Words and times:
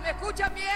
¿Me 0.00 0.10
escuchan 0.10 0.54
bien? 0.54 0.66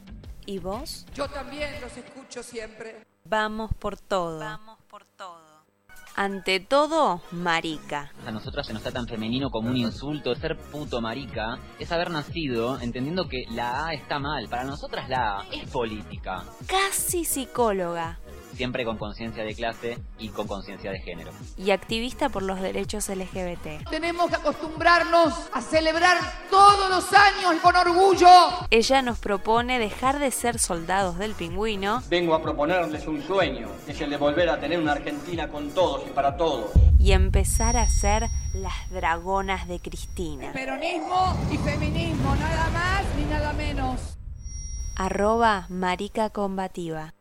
¿Y 0.46 0.58
vos? 0.58 1.06
Yo 1.14 1.28
también 1.28 1.80
los 1.80 1.96
escucho 1.96 2.42
siempre. 2.42 3.06
Vamos 3.24 3.70
por 3.78 3.96
todo. 3.96 4.40
Vamos 4.40 4.78
por 4.88 5.04
todo. 5.04 5.49
Ante 6.16 6.60
todo, 6.60 7.22
marica. 7.30 8.12
A 8.26 8.30
nosotras 8.30 8.66
se 8.66 8.72
nos 8.72 8.80
está 8.82 8.92
tan 8.92 9.06
femenino 9.06 9.50
como 9.50 9.70
un 9.70 9.76
insulto. 9.76 10.34
Ser 10.34 10.56
puto 10.56 11.00
marica 11.00 11.58
es 11.78 11.90
haber 11.92 12.10
nacido 12.10 12.78
entendiendo 12.80 13.28
que 13.28 13.44
la 13.50 13.86
A 13.86 13.94
está 13.94 14.18
mal. 14.18 14.48
Para 14.48 14.64
nosotras 14.64 15.08
la 15.08 15.40
A 15.40 15.46
es 15.50 15.70
política. 15.70 16.44
Casi 16.66 17.24
psicóloga. 17.24 18.18
Siempre 18.54 18.84
con 18.84 18.98
conciencia 18.98 19.44
de 19.44 19.54
clase 19.54 19.98
y 20.18 20.28
con 20.28 20.46
conciencia 20.46 20.90
de 20.90 21.00
género. 21.00 21.30
Y 21.56 21.70
activista 21.70 22.28
por 22.28 22.42
los 22.42 22.60
derechos 22.60 23.08
LGBT. 23.08 23.88
Tenemos 23.90 24.28
que 24.28 24.36
acostumbrarnos 24.36 25.34
a 25.52 25.60
celebrar 25.60 26.18
todos 26.50 26.90
los 26.90 27.12
años 27.12 27.54
con 27.62 27.76
orgullo. 27.76 28.28
Ella 28.70 29.02
nos 29.02 29.18
propone 29.18 29.78
dejar 29.78 30.18
de 30.18 30.30
ser 30.30 30.58
soldados 30.58 31.18
del 31.18 31.34
pingüino. 31.34 32.02
Vengo 32.08 32.34
a 32.34 32.42
proponerles 32.42 33.06
un 33.06 33.22
sueño, 33.22 33.68
que 33.86 33.92
es 33.92 34.00
el 34.00 34.10
de 34.10 34.16
volver 34.16 34.48
a 34.48 34.60
tener 34.60 34.78
una 34.78 34.92
Argentina 34.92 35.48
con 35.48 35.70
todos 35.70 36.06
y 36.06 36.10
para 36.10 36.36
todos. 36.36 36.70
Y 36.98 37.12
empezar 37.12 37.76
a 37.76 37.88
ser 37.88 38.28
las 38.52 38.90
dragonas 38.90 39.68
de 39.68 39.80
Cristina. 39.80 40.52
Peronismo 40.52 41.36
y 41.50 41.56
feminismo, 41.58 42.34
nada 42.36 42.68
más 42.70 43.04
ni 43.16 43.24
nada 43.24 43.52
menos. 43.52 44.18
Arroba 44.96 45.66
marica 45.70 46.30
combativa. 46.30 47.14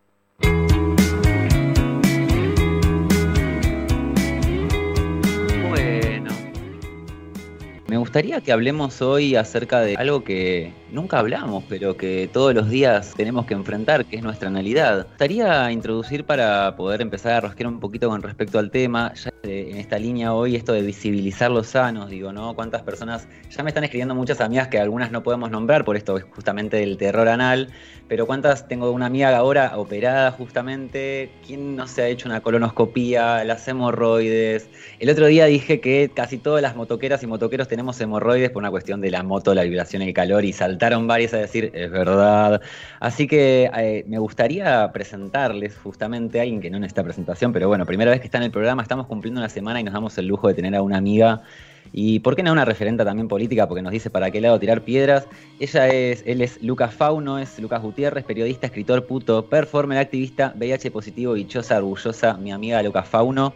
Gustaría 8.20 8.42
que 8.42 8.52
hablemos 8.52 9.02
hoy 9.02 9.38
acerca 9.38 9.80
de 9.80 9.96
algo 9.96 10.26
que 10.26 10.74
nunca 10.92 11.20
hablamos, 11.20 11.64
pero 11.70 11.96
que 11.96 12.30
todos 12.34 12.54
los 12.54 12.70
días 12.70 13.14
tenemos 13.16 13.46
que 13.46 13.54
enfrentar, 13.54 14.04
que 14.04 14.18
es 14.18 14.24
nuestra 14.24 14.50
analidad. 14.50 14.98
Me 14.98 15.04
gustaría 15.04 15.72
introducir 15.72 16.26
para 16.26 16.76
poder 16.76 17.02
empezar 17.02 17.32
a 17.32 17.40
rosquear 17.40 17.70
un 17.70 17.80
poquito 17.80 18.10
con 18.10 18.22
respecto 18.22 18.60
al 18.60 18.72
tema, 18.72 19.14
ya 19.14 19.32
en 19.44 19.78
esta 19.78 19.98
línea 19.98 20.34
hoy, 20.34 20.58
esto 20.58 20.74
de 20.74 20.82
visibilizar 20.82 21.50
los 21.50 21.68
sanos, 21.68 22.10
digo, 22.10 22.34
¿no? 22.34 22.56
Cuántas 22.56 22.82
personas, 22.82 23.26
ya 23.50 23.64
me 23.64 23.70
están 23.70 23.86
escribiendo 23.86 24.16
muchas 24.16 24.42
amigas 24.42 24.68
que 24.68 24.80
algunas 24.80 25.14
no 25.14 25.24
podemos 25.24 25.50
nombrar 25.50 25.86
por 25.86 25.96
esto 25.96 26.20
justamente 26.36 26.76
del 26.76 26.98
terror 26.98 27.30
anal, 27.30 27.70
pero 28.10 28.26
cuántas 28.26 28.68
tengo 28.68 28.92
una 28.92 29.06
amiga 29.06 29.38
ahora 29.38 29.78
operada 29.78 30.32
justamente, 30.32 31.30
¿quién 31.46 31.76
no 31.76 31.88
se 31.88 32.02
ha 32.02 32.08
hecho 32.08 32.28
una 32.28 32.42
colonoscopía, 32.42 33.44
las 33.44 33.68
hemorroides? 33.68 34.68
El 34.98 35.12
otro 35.12 35.28
día 35.28 35.46
dije 35.46 35.80
que 35.80 36.10
casi 36.12 36.40
todas 36.40 36.64
las 36.64 36.76
motoqueras 36.76 37.22
y 37.22 37.28
motoqueros 37.28 37.68
tenemos 37.68 38.02
hemorroides 38.02 38.50
por 38.50 38.64
una 38.64 38.72
cuestión 38.72 39.00
de 39.00 39.12
la 39.12 39.22
moto, 39.22 39.54
la 39.54 39.62
vibración, 39.62 40.02
el 40.02 40.12
calor 40.14 40.44
y 40.44 40.54
saltaron 40.54 41.06
varias 41.06 41.36
a 41.36 41.38
decir, 41.38 41.70
es 41.76 41.92
verdad. 41.92 42.62
Así 43.00 43.28
que 43.28 43.70
eh, 43.78 44.04
me 44.08 44.18
gustaría 44.18 44.92
presentarles 44.92 45.78
justamente 45.78 46.40
a 46.40 46.42
alguien 46.42 46.62
que 46.62 46.72
no 46.72 46.80
necesita 46.80 47.04
presentación, 47.04 47.54
pero 47.54 47.68
bueno, 47.68 47.86
primera 47.86 48.10
vez 48.10 48.22
que 48.22 48.26
está 48.26 48.40
en 48.40 48.46
el 48.46 48.52
programa, 48.52 48.82
estamos 48.82 49.06
cumpliendo 49.06 49.40
una 49.40 49.50
semana 49.50 49.80
y 49.80 49.84
nos 49.84 49.94
damos 49.94 50.18
el 50.18 50.26
lujo 50.26 50.48
de 50.48 50.56
tener 50.56 50.76
a 50.76 50.82
una 50.82 50.98
amiga 50.98 51.44
y 51.92 52.20
por 52.20 52.36
qué 52.36 52.44
no 52.44 52.52
una 52.52 52.66
referente 52.66 53.04
también 53.04 53.28
política, 53.28 53.68
porque 53.68 53.82
nos 53.82 53.92
dice 53.92 54.10
para 54.10 54.32
qué 54.32 54.42
lado 54.42 54.60
tirar 54.60 54.84
piedras. 54.84 55.28
Ella 55.60 55.88
es, 55.88 56.24
él 56.26 56.42
es 56.42 56.62
Lucas 56.62 56.94
Fauno, 56.94 57.40
es 57.40 57.58
Lucas 57.60 57.82
Gutiérrez, 57.82 58.24
periodista, 58.26 58.68
escritor, 58.68 59.06
puto, 59.06 59.46
performer, 59.46 59.98
activista, 59.98 60.54
VIH 60.56 60.92
positivo, 60.92 61.34
bichosa, 61.34 61.78
orgullosa, 61.78 62.36
mi 62.36 62.52
amiga 62.52 62.84
Lucas 62.84 63.08
Fauno. 63.08 63.54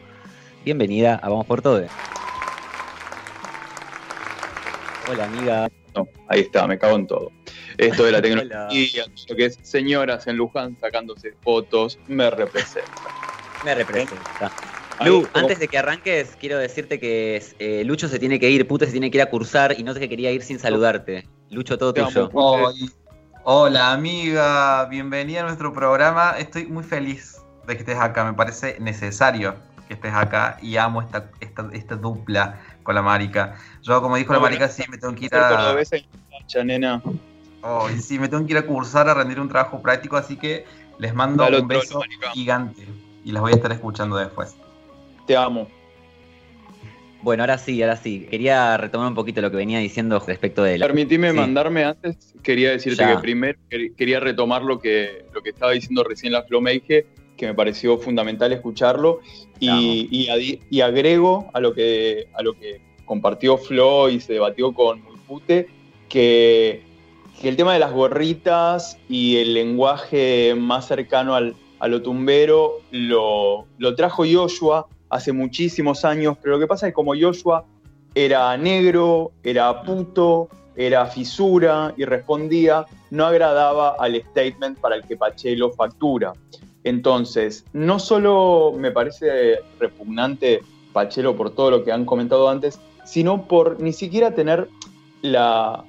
Bienvenida 0.65 1.15
a 1.15 1.29
Vamos 1.29 1.45
por 1.45 1.61
Todo. 1.61 1.83
Hola 5.11 5.25
amiga. 5.25 5.69
No, 5.95 6.07
ahí 6.27 6.41
está, 6.41 6.65
me 6.65 6.79
cago 6.79 6.95
en 6.95 7.07
todo. 7.07 7.31
Esto 7.77 8.05
de 8.05 8.11
la 8.13 8.21
tecnología, 8.21 9.05
lo 9.29 9.35
que 9.35 9.45
es 9.45 9.59
señoras 9.61 10.25
en 10.27 10.37
Luján 10.37 10.77
sacándose 10.79 11.33
fotos, 11.41 11.99
me 12.07 12.29
representa. 12.29 12.91
Me 13.63 13.75
representa. 13.75 14.51
Lu, 15.05 15.27
antes 15.33 15.59
de 15.59 15.67
que 15.67 15.77
arranques, 15.77 16.35
quiero 16.39 16.57
decirte 16.57 16.99
que 16.99 17.43
eh, 17.59 17.83
Lucho 17.85 18.07
se 18.07 18.19
tiene 18.19 18.39
que 18.39 18.49
ir, 18.49 18.67
Puto 18.67 18.85
se 18.85 18.91
tiene 18.91 19.11
que 19.11 19.17
ir 19.17 19.21
a 19.21 19.29
cursar 19.29 19.75
y 19.77 19.83
no 19.83 19.93
te 19.93 20.07
quería 20.07 20.31
ir 20.31 20.41
sin 20.43 20.59
saludarte. 20.59 21.27
Lucho, 21.49 21.77
todo 21.77 21.93
tuyo. 21.93 22.29
Hola 23.45 23.91
amiga, 23.91 24.85
bienvenida 24.85 25.41
a 25.41 25.43
nuestro 25.43 25.73
programa. 25.73 26.35
Estoy 26.37 26.65
muy 26.65 26.83
feliz 26.83 27.41
de 27.67 27.73
que 27.73 27.79
estés 27.79 27.99
acá, 27.99 28.23
me 28.23 28.33
parece 28.33 28.77
necesario 28.79 29.55
que 29.87 29.95
estés 29.95 30.13
acá 30.13 30.57
y 30.61 30.77
amo 30.77 31.01
esta, 31.01 31.29
esta, 31.41 31.67
esta 31.73 31.95
dupla 31.95 32.61
con 32.83 32.95
la 32.95 33.01
marica. 33.01 33.55
Yo, 33.81 34.01
como 34.01 34.15
dijo 34.15 34.31
la 34.31 34.39
marica, 34.39 34.69
sí 34.69 34.83
me 34.89 34.97
tengo 34.97 35.13
que 35.13 35.25
ir 35.25 35.35
a... 35.35 35.75
nena. 36.63 37.01
Oh, 37.61 37.89
sí, 37.99 38.17
me 38.19 38.29
tengo 38.29 38.45
que 38.45 38.53
ir 38.53 38.57
a 38.57 38.65
cursar 38.65 39.09
a 39.09 39.13
rendir 39.13 39.39
un 39.39 39.49
trabajo 39.49 39.81
práctico, 39.81 40.15
así 40.15 40.37
que 40.37 40.65
les 40.97 41.13
mando 41.13 41.45
un 41.45 41.67
beso 41.67 42.01
gigante 42.33 42.87
y 43.25 43.31
las 43.31 43.41
voy 43.41 43.53
a 43.53 43.55
estar 43.55 43.71
escuchando 43.71 44.15
después. 44.17 44.55
Te 45.25 45.35
amo. 45.35 45.67
Bueno, 47.23 47.43
ahora 47.43 47.57
sí, 47.57 47.81
ahora 47.81 47.95
sí. 47.95 48.27
Quería 48.29 48.75
retomar 48.75 49.07
un 49.07 49.15
poquito 49.15 49.41
lo 49.41 49.49
que 49.49 49.55
venía 49.55 49.79
diciendo 49.79 50.21
respecto 50.27 50.61
de 50.61 50.77
la... 50.77 50.85
Permitime 50.85 51.31
mandarme 51.31 51.85
antes, 51.85 52.35
quería 52.43 52.71
decirte 52.71 53.05
que 53.05 53.17
primero 53.17 53.57
quería 53.95 54.19
retomar 54.19 54.61
lo 54.61 54.79
que, 54.79 55.25
lo 55.33 55.41
que 55.41 55.51
estaba 55.51 55.71
diciendo 55.71 56.03
recién 56.03 56.33
la 56.33 56.43
Flo 56.43 56.59
Meige, 56.59 57.05
que 57.37 57.47
me 57.47 57.53
pareció 57.53 57.97
fundamental 57.97 58.51
escucharlo, 58.51 59.21
y, 59.59 60.27
y, 60.69 60.81
agrego 60.81 61.49
a 61.53 61.61
lo, 61.61 61.73
que, 61.73 62.27
a 62.33 62.41
lo 62.41 62.53
que 62.53 62.81
compartió 63.05 63.57
Flo 63.57 64.09
y 64.09 64.19
se 64.19 64.33
debatió 64.33 64.73
con 64.73 65.01
Pute, 65.25 65.69
que, 66.09 66.81
que 67.41 67.47
el 67.47 67.55
tema 67.55 67.71
de 67.71 67.79
las 67.79 67.93
gorritas 67.93 68.97
y 69.07 69.37
el 69.37 69.53
lenguaje 69.53 70.55
más 70.57 70.89
cercano 70.89 71.35
al, 71.35 71.55
a 71.79 71.87
lo 71.87 72.01
tumbero 72.01 72.81
lo, 72.91 73.65
lo 73.77 73.95
trajo 73.95 74.25
Joshua 74.29 74.87
hace 75.13 75.31
muchísimos 75.31 76.05
años, 76.05 76.37
pero 76.41 76.55
lo 76.55 76.59
que 76.59 76.67
pasa 76.67 76.87
es 76.87 76.91
que 76.91 76.95
como 76.95 77.13
Joshua 77.13 77.65
era 78.15 78.57
negro, 78.57 79.31
era 79.43 79.83
puto, 79.83 80.49
era 80.75 81.05
fisura 81.05 81.93
y 81.97 82.05
respondía, 82.05 82.85
no 83.11 83.25
agradaba 83.25 83.95
al 83.99 84.19
statement 84.19 84.79
para 84.79 84.95
el 84.95 85.03
que 85.03 85.15
Pachelo 85.15 85.71
factura. 85.71 86.33
Entonces, 86.83 87.63
no 87.73 87.99
solo 87.99 88.73
me 88.75 88.91
parece 88.91 89.59
repugnante 89.79 90.61
Pachelo 90.91 91.35
por 91.35 91.51
todo 91.51 91.69
lo 91.69 91.83
que 91.83 91.91
han 91.91 92.05
comentado 92.05 92.49
antes, 92.49 92.79
sino 93.05 93.47
por 93.47 93.79
ni 93.79 93.93
siquiera 93.93 94.33
tener 94.33 94.67
la, 95.21 95.83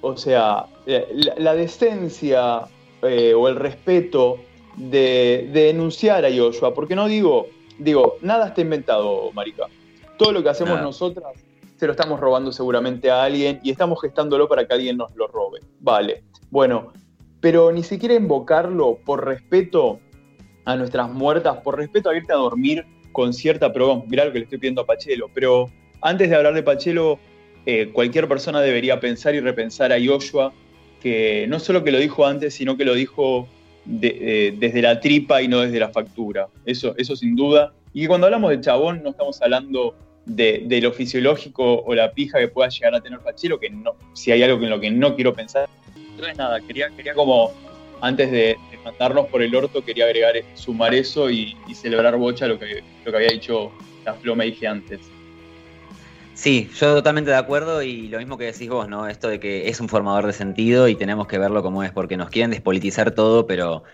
o 0.00 0.16
sea, 0.16 0.66
la, 0.86 1.54
decencia 1.54 2.62
eh, 3.02 3.34
o 3.34 3.46
el 3.48 3.56
respeto 3.56 4.38
de, 4.76 5.50
de 5.52 5.64
denunciar 5.64 6.24
a 6.24 6.30
Joshua, 6.34 6.74
porque 6.74 6.96
no 6.96 7.06
digo, 7.06 7.48
digo, 7.78 8.16
nada 8.22 8.48
está 8.48 8.60
inventado, 8.60 9.30
Marica. 9.32 9.66
Todo 10.16 10.32
lo 10.32 10.42
que 10.42 10.48
hacemos 10.48 10.80
nosotras 10.80 11.32
se 11.76 11.86
lo 11.86 11.92
estamos 11.92 12.20
robando 12.20 12.52
seguramente 12.52 13.10
a 13.10 13.24
alguien 13.24 13.60
y 13.62 13.70
estamos 13.70 14.00
gestándolo 14.00 14.48
para 14.48 14.66
que 14.66 14.74
alguien 14.74 14.96
nos 14.96 15.14
lo 15.16 15.26
robe. 15.26 15.60
Vale. 15.80 16.22
Bueno, 16.50 16.92
pero 17.40 17.72
ni 17.72 17.82
siquiera 17.82 18.14
invocarlo 18.14 18.98
por 19.04 19.24
respeto 19.24 19.98
a 20.64 20.76
nuestras 20.76 21.10
muertas, 21.10 21.58
por 21.58 21.76
respeto 21.76 22.10
a 22.10 22.16
irte 22.16 22.32
a 22.32 22.36
dormir 22.36 22.86
con 23.12 23.32
cierta, 23.32 23.72
pero 23.72 24.02
mirá 24.06 24.24
lo 24.24 24.32
que 24.32 24.38
le 24.38 24.44
estoy 24.44 24.58
pidiendo 24.58 24.82
a 24.82 24.86
Pachelo, 24.86 25.28
pero 25.34 25.70
antes 26.00 26.30
de 26.30 26.36
hablar 26.36 26.54
de 26.54 26.62
Pachelo, 26.62 27.18
eh, 27.66 27.90
cualquier 27.92 28.28
persona 28.28 28.60
debería 28.60 29.00
pensar 29.00 29.34
y 29.34 29.40
repensar 29.40 29.92
a 29.92 29.96
Joshua, 30.04 30.52
que 31.00 31.46
no 31.48 31.60
solo 31.60 31.84
que 31.84 31.92
lo 31.92 31.98
dijo 31.98 32.26
antes, 32.26 32.54
sino 32.54 32.76
que 32.76 32.84
lo 32.84 32.94
dijo 32.94 33.48
eh, 34.02 34.54
desde 34.58 34.82
la 34.82 35.00
tripa 35.00 35.42
y 35.42 35.48
no 35.48 35.60
desde 35.60 35.78
la 35.78 35.90
factura. 35.90 36.48
Eso, 36.64 36.94
eso 36.96 37.16
sin 37.16 37.36
duda. 37.36 37.72
Y 37.92 38.06
cuando 38.06 38.26
hablamos 38.26 38.50
de 38.50 38.60
chabón, 38.60 39.02
no 39.02 39.10
estamos 39.10 39.40
hablando 39.42 39.94
de, 40.26 40.80
lo 40.82 40.92
fisiológico 40.92 41.82
o 41.82 41.94
la 41.94 42.12
pija 42.12 42.38
que 42.38 42.48
pueda 42.48 42.68
llegar 42.68 42.94
a 42.94 43.00
tener 43.00 43.20
Pachelo, 43.20 43.58
que 43.60 43.70
no, 43.70 43.94
si 44.14 44.32
hay 44.32 44.42
algo 44.42 44.62
en 44.62 44.70
lo 44.70 44.80
que 44.80 44.90
no 44.90 45.14
quiero 45.14 45.34
pensar. 45.34 45.68
Entonces, 45.96 46.36
nada, 46.36 46.60
quería, 46.60 46.90
quería 46.90 47.14
como, 47.14 47.52
antes 48.00 48.30
de, 48.30 48.56
matarnos 48.84 49.26
por 49.28 49.42
el 49.42 49.54
orto, 49.54 49.84
quería 49.84 50.04
agregar, 50.04 50.34
sumar 50.54 50.94
eso 50.94 51.30
y, 51.30 51.56
celebrar 51.74 52.16
bocha 52.16 52.46
lo 52.46 52.58
que, 52.58 52.82
lo 53.04 53.10
que 53.10 53.16
había 53.16 53.30
dicho 53.30 53.72
la 54.04 54.14
Flo 54.14 54.36
me 54.36 54.46
dije 54.46 54.66
antes. 54.66 55.00
Sí, 56.34 56.68
yo 56.78 56.96
totalmente 56.96 57.30
de 57.30 57.36
acuerdo 57.36 57.82
y 57.82 58.08
lo 58.08 58.18
mismo 58.18 58.36
que 58.36 58.44
decís 58.44 58.68
vos, 58.68 58.88
¿no? 58.88 59.08
Esto 59.08 59.28
de 59.28 59.38
que 59.40 59.68
es 59.68 59.80
un 59.80 59.88
formador 59.88 60.26
de 60.26 60.32
sentido 60.32 60.88
y 60.88 60.96
tenemos 60.96 61.26
que 61.26 61.38
verlo 61.38 61.62
como 61.62 61.82
es, 61.82 61.92
porque 61.92 62.16
nos 62.16 62.28
quieren 62.28 62.50
despolitizar 62.50 63.12
todo, 63.12 63.46
pero 63.46 63.84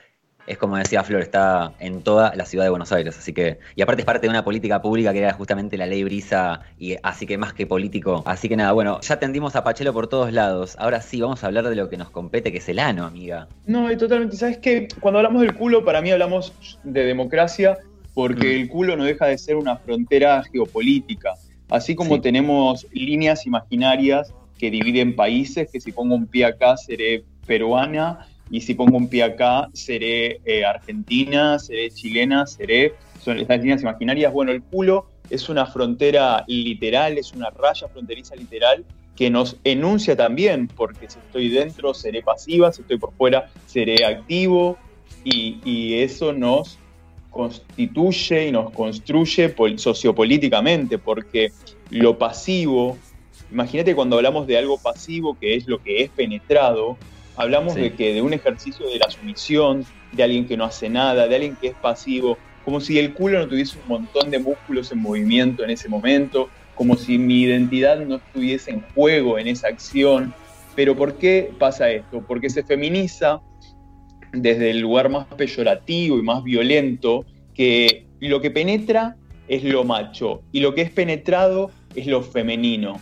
es 0.46 0.56
como 0.58 0.78
decía 0.78 1.04
Flor, 1.04 1.20
está 1.20 1.74
en 1.78 2.02
toda 2.02 2.34
la 2.34 2.46
ciudad 2.46 2.64
de 2.64 2.70
Buenos 2.70 2.90
Aires. 2.92 3.16
Así 3.16 3.32
que, 3.32 3.58
y 3.76 3.82
aparte 3.82 4.02
es 4.02 4.06
parte 4.06 4.26
de 4.26 4.30
una 4.30 4.42
política 4.42 4.80
pública 4.82 5.12
que 5.12 5.18
era 5.20 5.34
justamente 5.34 5.76
la 5.76 5.86
ley 5.86 6.02
Brisa, 6.02 6.62
y 6.78 6.96
así 7.02 7.26
que 7.26 7.36
más 7.38 7.52
que 7.52 7.66
político. 7.66 8.22
Así 8.26 8.48
que 8.48 8.56
nada, 8.56 8.72
bueno, 8.72 9.00
ya 9.02 9.20
tendimos 9.20 9.54
a 9.54 9.62
Pachelo 9.62 9.92
por 9.92 10.08
todos 10.08 10.32
lados. 10.32 10.74
Ahora 10.78 11.02
sí, 11.02 11.20
vamos 11.20 11.44
a 11.44 11.46
hablar 11.46 11.68
de 11.68 11.76
lo 11.76 11.88
que 11.88 11.98
nos 11.98 12.10
compete, 12.10 12.50
que 12.50 12.58
es 12.58 12.68
el 12.68 12.78
ano, 12.78 13.04
amiga. 13.04 13.48
No, 13.66 13.92
y 13.92 13.96
totalmente. 13.96 14.36
¿Sabes 14.36 14.58
qué? 14.58 14.88
Cuando 14.98 15.18
hablamos 15.18 15.42
del 15.42 15.54
culo, 15.54 15.84
para 15.84 16.00
mí 16.00 16.10
hablamos 16.10 16.80
de 16.82 17.04
democracia, 17.04 17.78
porque 18.14 18.48
Mm. 18.56 18.60
el 18.62 18.68
culo 18.68 18.96
no 18.96 19.04
deja 19.04 19.26
de 19.26 19.38
ser 19.38 19.54
una 19.56 19.76
frontera 19.76 20.42
geopolítica. 20.50 21.34
Así 21.70 21.94
como 21.94 22.16
Sí. 22.16 22.20
tenemos 22.20 22.86
líneas 22.92 23.46
imaginarias 23.46 24.32
que 24.58 24.70
dividen 24.70 25.16
países, 25.16 25.68
que 25.72 25.80
si 25.80 25.92
pongo 25.92 26.14
un 26.14 26.26
pie 26.26 26.44
acá 26.44 26.76
seré 26.76 27.24
peruana, 27.46 28.26
y 28.50 28.60
si 28.60 28.74
pongo 28.74 28.96
un 28.96 29.08
pie 29.08 29.22
acá 29.22 29.68
seré 29.72 30.40
eh, 30.44 30.64
argentina, 30.64 31.58
seré 31.58 31.90
chilena, 31.90 32.46
seré... 32.46 32.94
Son 33.22 33.38
estas 33.38 33.60
líneas 33.60 33.82
imaginarias. 33.82 34.32
Bueno, 34.32 34.50
el 34.50 34.62
culo 34.62 35.06
es 35.30 35.48
una 35.48 35.66
frontera 35.66 36.44
literal, 36.48 37.16
es 37.16 37.32
una 37.32 37.50
raya 37.50 37.86
fronteriza 37.86 38.34
literal 38.34 38.84
que 39.14 39.30
nos 39.30 39.56
enuncia 39.64 40.16
también, 40.16 40.66
porque 40.66 41.08
si 41.08 41.18
estoy 41.18 41.50
dentro 41.50 41.92
seré 41.94 42.22
pasiva, 42.22 42.72
si 42.72 42.80
estoy 42.82 42.98
por 42.98 43.12
fuera 43.12 43.48
seré 43.66 44.04
activo, 44.04 44.78
y, 45.22 45.58
y 45.64 46.00
eso 46.00 46.32
nos 46.32 46.78
constituye 47.30 48.48
y 48.48 48.52
nos 48.52 48.70
construye 48.72 49.48
pol- 49.48 49.78
sociopolíticamente, 49.78 50.98
porque 50.98 51.52
lo 51.90 52.18
pasivo, 52.18 52.98
imagínate 53.50 53.94
cuando 53.94 54.16
hablamos 54.16 54.46
de 54.46 54.58
algo 54.58 54.78
pasivo, 54.78 55.36
que 55.38 55.54
es 55.54 55.66
lo 55.66 55.82
que 55.82 56.02
es 56.02 56.10
penetrado, 56.10 56.96
hablamos 57.36 57.74
Sí. 57.74 57.80
de 57.80 57.94
que 57.94 58.12
de 58.14 58.22
un 58.22 58.32
ejercicio 58.34 58.86
de 58.88 58.98
la 58.98 59.10
sumisión, 59.10 59.84
de 60.12 60.22
alguien 60.22 60.46
que 60.46 60.56
no 60.56 60.64
hace 60.64 60.88
nada, 60.88 61.26
de 61.28 61.34
alguien 61.36 61.56
que 61.56 61.68
es 61.68 61.74
pasivo, 61.74 62.36
como 62.64 62.80
si 62.80 62.98
el 62.98 63.14
culo 63.14 63.38
no 63.38 63.48
tuviese 63.48 63.78
un 63.78 63.88
montón 63.88 64.30
de 64.30 64.38
músculos 64.38 64.92
en 64.92 64.98
movimiento 64.98 65.64
en 65.64 65.70
ese 65.70 65.88
momento, 65.88 66.48
como 66.74 66.96
si 66.96 67.16
mi 67.18 67.42
identidad 67.42 67.98
no 68.04 68.16
estuviese 68.16 68.70
en 68.72 68.82
juego 68.94 69.38
en 69.38 69.48
esa 69.48 69.68
acción. 69.68 70.34
Pero 70.76 70.96
¿por 70.96 71.14
qué 71.16 71.50
pasa 71.58 71.90
esto? 71.90 72.22
Porque 72.26 72.48
se 72.50 72.62
feminiza 72.62 73.40
desde 74.32 74.70
el 74.70 74.80
lugar 74.80 75.08
más 75.08 75.26
peyorativo 75.36 76.18
y 76.18 76.22
más 76.22 76.42
violento, 76.42 77.24
que 77.54 78.06
lo 78.20 78.40
que 78.40 78.50
penetra 78.50 79.16
es 79.48 79.64
lo 79.64 79.84
macho 79.84 80.42
y 80.52 80.60
lo 80.60 80.74
que 80.74 80.82
es 80.82 80.90
penetrado 80.90 81.70
es 81.94 82.06
lo 82.06 82.22
femenino. 82.22 83.00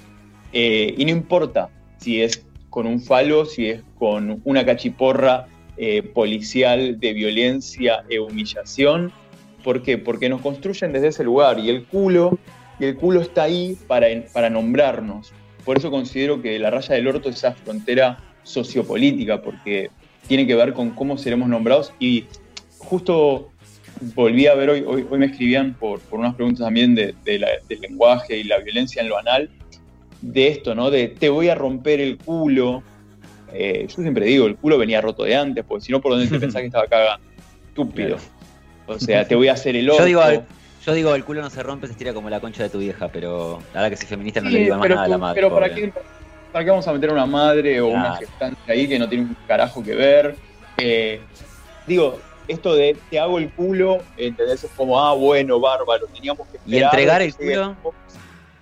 Eh, 0.53 0.95
y 0.97 1.05
no 1.05 1.11
importa 1.11 1.69
si 1.99 2.23
es 2.23 2.45
con 2.71 2.87
un 2.87 3.01
falo, 3.01 3.45
si 3.45 3.67
es 3.67 3.83
con 3.99 4.41
una 4.45 4.65
cachiporra 4.65 5.47
eh, 5.77 6.03
policial 6.03 6.99
de 6.99 7.13
violencia 7.13 8.05
e 8.09 8.19
humillación. 8.19 9.13
¿Por 9.63 9.83
qué? 9.83 9.99
Porque 9.99 10.29
nos 10.29 10.41
construyen 10.41 10.93
desde 10.93 11.09
ese 11.09 11.25
lugar 11.25 11.59
y 11.59 11.69
el 11.69 11.85
culo, 11.85 12.39
y 12.81 12.85
el 12.87 12.97
culo 12.97 13.21
está 13.21 13.45
ahí 13.45 13.77
para, 13.87 14.09
para 14.33 14.49
nombrarnos. 14.49 15.33
Por 15.65 15.77
eso 15.77 15.91
considero 15.91 16.41
que 16.41 16.59
la 16.59 16.71
raya 16.71 16.95
del 16.95 17.09
orto 17.09 17.29
es 17.29 17.37
esa 17.37 17.53
frontera 17.53 18.19
sociopolítica, 18.43 19.43
porque 19.43 19.91
tiene 20.29 20.47
que 20.47 20.55
ver 20.55 20.75
con 20.75 20.91
cómo 20.91 21.19
seremos 21.19 21.49
nombrados. 21.49 21.93
Y 21.99 22.27
justo 22.79 23.51
volví 24.15 24.47
a 24.47 24.55
ver 24.55 24.71
hoy, 24.71 24.85
hoy, 24.87 25.07
hoy 25.11 25.19
me 25.19 25.27
escribían 25.27 25.75
por, 25.75 26.01
por, 26.01 26.21
unas 26.21 26.35
preguntas 26.35 26.65
también 26.65 26.95
de, 26.95 27.15
de 27.25 27.39
la, 27.39 27.49
del 27.69 27.81
lenguaje 27.81 28.37
y 28.37 28.45
la 28.45 28.59
violencia 28.59 29.03
en 29.03 29.09
lo 29.09 29.19
anal, 29.19 29.51
de 30.21 30.49
esto, 30.49 30.75
¿no? 30.75 30.91
De 30.91 31.09
te 31.09 31.29
voy 31.29 31.49
a 31.49 31.55
romper 31.55 32.01
el 32.01 32.19
culo. 32.19 32.83
Eh, 33.53 33.87
yo 33.89 34.03
siempre 34.03 34.27
digo, 34.27 34.47
el 34.47 34.57
culo 34.57 34.79
venía 34.79 35.01
roto 35.01 35.25
de 35.25 35.35
antes, 35.35 35.65
porque 35.67 35.87
si 35.87 35.93
no, 35.93 36.01
¿por 36.01 36.13
dónde 36.13 36.29
te 36.29 36.39
pensás 36.41 36.61
que 36.61 36.67
estaba 36.67 36.87
cagando? 36.87 37.27
Estúpido. 37.69 38.19
O 38.87 38.99
sea, 38.99 39.27
te 39.27 39.35
voy 39.35 39.49
a 39.49 39.53
hacer 39.53 39.77
el 39.77 39.91
orto. 39.91 40.03
Yo 40.03 40.07
digo, 40.07 40.23
yo 40.85 40.95
digo, 40.95 41.15
el 41.15 41.25
culo 41.25 41.43
no 41.43 41.51
se 41.51 41.63
rompe, 41.63 41.87
se 41.87 41.93
estira 41.93 42.15
como 42.15 42.31
la 42.31 42.41
concha 42.41 42.63
de 42.63 42.71
tu 42.71 42.79
vieja, 42.79 43.09
pero 43.09 43.59
la 43.75 43.83
verdad 43.83 43.91
que 43.91 43.97
si 43.97 44.07
feminista 44.07 44.41
no 44.41 44.49
sí, 44.49 44.55
le 44.55 44.63
digo 44.65 44.77
más 44.79 44.89
nada 44.89 45.05
a 45.05 45.09
la 45.09 45.19
madre. 45.19 45.41
Pero 45.41 45.55
¿para 45.55 45.75
qué, 45.75 45.93
¿para 46.53 46.65
qué, 46.65 46.71
vamos 46.71 46.89
a 46.89 46.93
meter 46.93 47.11
una 47.11 47.27
madre 47.27 47.81
o 47.81 47.89
Claro. 47.91 48.00
una 48.09 48.17
gestante 48.17 48.73
ahí 48.73 48.89
que 48.89 48.99
no 48.99 49.09
tiene 49.09 49.25
un 49.25 49.37
carajo 49.47 49.83
que 49.83 49.95
ver? 49.95 50.37
Eh, 50.79 51.25
digo, 51.87 52.21
esto 52.47 52.75
de 52.75 52.99
te 53.11 53.19
hago 53.19 53.39
el 53.39 53.53
culo, 53.53 53.99
¿entendés? 54.17 54.65
Es 54.65 54.71
como, 54.75 54.99
ah, 55.00 55.15
bueno, 55.15 55.61
bárbaro, 55.61 56.06
teníamos 56.15 56.49
que 56.49 56.59
¿Y 56.65 56.77
esperar 56.77 56.95
entregar 56.95 57.21
que 57.21 57.27
el 57.55 57.75
culo? 57.75 57.95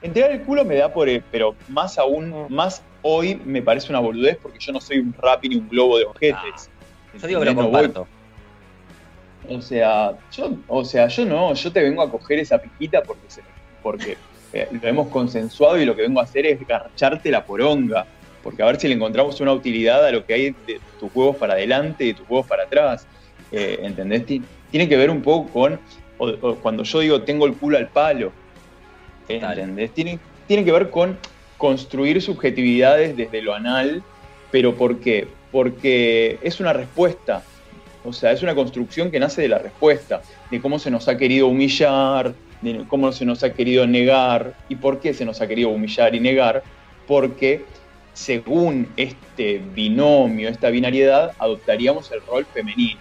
Entregar 0.02 0.30
el 0.32 0.44
culo 0.44 0.64
me 0.64 0.76
da 0.76 0.92
por, 0.92 1.08
el- 1.08 1.24
pero 1.30 1.56
más 1.68 1.98
aún, 1.98 2.46
más 2.50 2.82
hoy 3.02 3.40
me 3.44 3.62
parece 3.62 3.90
una 3.90 4.00
boludez 4.00 4.38
porque 4.42 4.58
yo 4.60 4.72
no 4.72 4.80
soy 4.80 4.98
un 4.98 5.12
rapi 5.14 5.48
ni 5.48 5.56
un 5.56 5.68
globo 5.68 5.98
de 5.98 6.04
ojetes. 6.04 6.70
Yo 7.14 7.26
digo 7.26 7.40
que 7.40 7.46
lo 7.46 7.54
comparto. 7.54 8.08
o 9.48 9.60
sea, 9.62 10.18
yo, 10.32 10.50
o 10.66 10.84
sea, 10.84 11.06
yo 11.08 11.24
no, 11.24 11.54
yo 11.54 11.72
te 11.72 11.82
vengo 11.82 12.02
a 12.02 12.10
coger 12.10 12.40
esa 12.40 12.58
piquita 12.58 13.02
porque, 13.02 13.30
se- 13.30 13.42
porque 13.82 14.16
eh, 14.52 14.68
lo 14.70 14.88
hemos 14.88 15.08
consensuado 15.08 15.80
y 15.80 15.84
lo 15.84 15.94
que 15.96 16.02
vengo 16.02 16.20
a 16.20 16.24
hacer 16.24 16.46
es 16.46 16.58
garcharte 16.66 17.30
la 17.30 17.44
poronga. 17.44 18.06
Porque 18.42 18.62
a 18.62 18.66
ver 18.66 18.78
si 18.78 18.86
le 18.88 18.94
encontramos 18.94 19.40
una 19.40 19.52
utilidad 19.52 20.04
a 20.06 20.12
lo 20.12 20.24
que 20.24 20.34
hay 20.34 20.50
de 20.66 20.80
tus 21.00 21.10
huevos 21.14 21.36
para 21.36 21.54
adelante 21.54 22.04
y 22.04 22.08
de 22.08 22.14
tus 22.14 22.28
huevos 22.28 22.46
para 22.46 22.62
atrás. 22.64 23.06
Eh, 23.50 23.78
¿Entendés? 23.82 24.24
Ti- 24.26 24.42
Tiene 24.70 24.88
que 24.88 24.96
ver 24.96 25.10
un 25.10 25.22
poco 25.22 25.50
con 25.52 25.80
o- 26.18 26.28
o 26.40 26.54
cuando 26.56 26.82
yo 26.82 27.00
digo 27.00 27.22
tengo 27.22 27.46
el 27.46 27.54
culo 27.54 27.76
al 27.76 27.88
palo. 27.88 28.32
¿Entendés? 29.28 29.92
Tiene, 29.92 30.18
tiene 30.46 30.64
que 30.64 30.72
ver 30.72 30.90
con 30.90 31.18
construir 31.58 32.20
subjetividades 32.22 33.16
desde 33.16 33.42
lo 33.42 33.54
anal, 33.54 34.02
pero 34.52 34.74
¿por 34.74 35.00
qué? 35.00 35.26
Porque 35.50 36.38
es 36.42 36.60
una 36.60 36.72
respuesta. 36.72 37.42
O 38.04 38.12
sea, 38.12 38.30
es 38.30 38.42
una 38.42 38.54
construcción 38.54 39.10
que 39.10 39.18
nace 39.18 39.42
de 39.42 39.48
la 39.48 39.58
respuesta, 39.58 40.22
de 40.50 40.60
cómo 40.60 40.78
se 40.78 40.90
nos 40.90 41.08
ha 41.08 41.16
querido 41.16 41.48
humillar, 41.48 42.34
cómo 42.88 43.12
se 43.12 43.24
nos 43.24 43.42
ha 43.42 43.52
querido 43.52 43.86
negar. 43.86 44.54
¿Y 44.68 44.76
por 44.76 45.00
qué 45.00 45.14
se 45.14 45.24
nos 45.24 45.40
ha 45.40 45.46
querido 45.46 45.70
humillar 45.70 46.14
y 46.14 46.20
negar? 46.20 46.62
Porque 47.06 47.64
según 48.12 48.88
este 48.96 49.62
binomio, 49.74 50.48
esta 50.48 50.70
binariedad, 50.70 51.32
adoptaríamos 51.38 52.10
el 52.12 52.20
rol 52.22 52.46
femenino. 52.52 52.98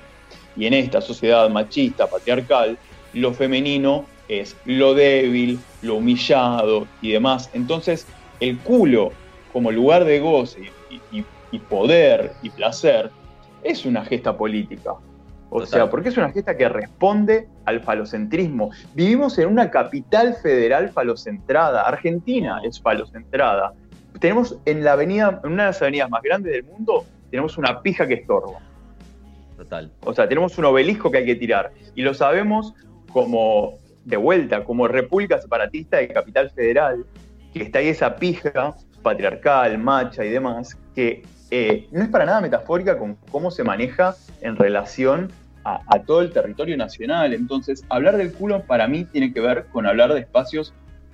Y 0.58 0.66
en 0.66 0.74
esta 0.74 1.02
sociedad 1.02 1.50
machista, 1.50 2.08
patriarcal, 2.08 2.78
lo 3.14 3.34
femenino 3.34 4.06
es 4.28 4.56
lo 4.66 4.94
débil, 4.94 5.60
lo 5.82 5.96
humillado 5.96 6.88
y 7.02 7.12
demás. 7.12 7.50
Entonces, 7.54 8.08
el 8.40 8.58
culo 8.60 9.12
como 9.54 9.72
lugar 9.72 10.06
de 10.06 10.20
goce 10.20 10.72
y 11.52 11.60
poder 11.60 12.34
y 12.42 12.50
placer 12.50 13.10
es 13.64 13.86
una 13.86 14.04
gesta 14.04 14.38
política. 14.38 14.96
O 15.56 15.60
Total. 15.60 15.70
sea, 15.70 15.90
porque 15.90 16.10
es 16.10 16.18
una 16.18 16.32
gesta 16.32 16.58
que 16.58 16.68
responde 16.68 17.48
al 17.64 17.80
falocentrismo. 17.80 18.72
Vivimos 18.94 19.38
en 19.38 19.48
una 19.48 19.72
capital 19.72 20.36
federal 20.36 20.90
falocentrada. 20.90 21.84
Argentina 21.84 22.60
es 22.66 22.82
falocentrada. 22.82 23.72
Tenemos 24.20 24.58
en 24.66 24.84
la 24.84 24.92
avenida, 24.92 25.40
en 25.46 25.54
una 25.54 25.64
de 25.64 25.70
las 25.70 25.82
avenidas 25.82 26.10
más 26.10 26.22
grandes 26.24 26.52
del 26.52 26.66
mundo, 26.66 27.06
tenemos 27.32 27.58
una 27.58 27.82
pija 27.82 28.06
que 28.06 28.16
estorba. 28.16 28.60
Total. 29.56 29.90
O 30.02 30.14
sea, 30.14 30.28
tenemos 30.28 30.58
un 30.58 30.66
obelisco 30.66 31.10
que 31.10 31.20
hay 31.20 31.26
que 31.26 31.36
tirar. 31.36 31.72
Y 31.96 32.02
lo 32.02 32.14
sabemos 32.14 32.74
como, 33.14 33.76
de 34.04 34.18
vuelta, 34.18 34.66
como 34.66 34.90
República 34.90 35.40
Separatista 35.40 35.98
de 35.98 36.10
Capital 36.10 36.50
Federal, 36.50 37.06
que 37.54 37.64
está 37.64 37.80
ahí 37.80 37.88
esa 37.88 38.18
pija 38.18 38.76
patriarcal, 39.02 39.78
macha 39.78 40.26
y 40.26 40.32
demás, 40.32 40.78
que 40.94 41.24
eh, 41.50 41.88
no 41.92 42.04
es 42.04 42.10
para 42.10 42.26
nada 42.26 42.42
metafórica 42.42 42.98
con 42.98 43.16
cómo 43.32 43.52
se 43.52 43.64
maneja 43.64 44.16
en 44.42 44.58
relación 44.58 45.32
a, 45.66 46.00
todo 46.06 46.22
el 46.22 46.32
territorio 46.32 46.78
nacional. 46.78 47.34
Entonces, 47.34 47.84
hablar 47.90 48.18
del 48.18 48.32
culo 48.32 48.62
para 48.64 48.88
mí 48.88 49.04
tiene 49.06 49.34
que 49.34 49.42
ver 49.42 49.66
con 49.72 49.88
hablar 49.88 50.14
de 50.14 50.20
espacios 50.20 50.74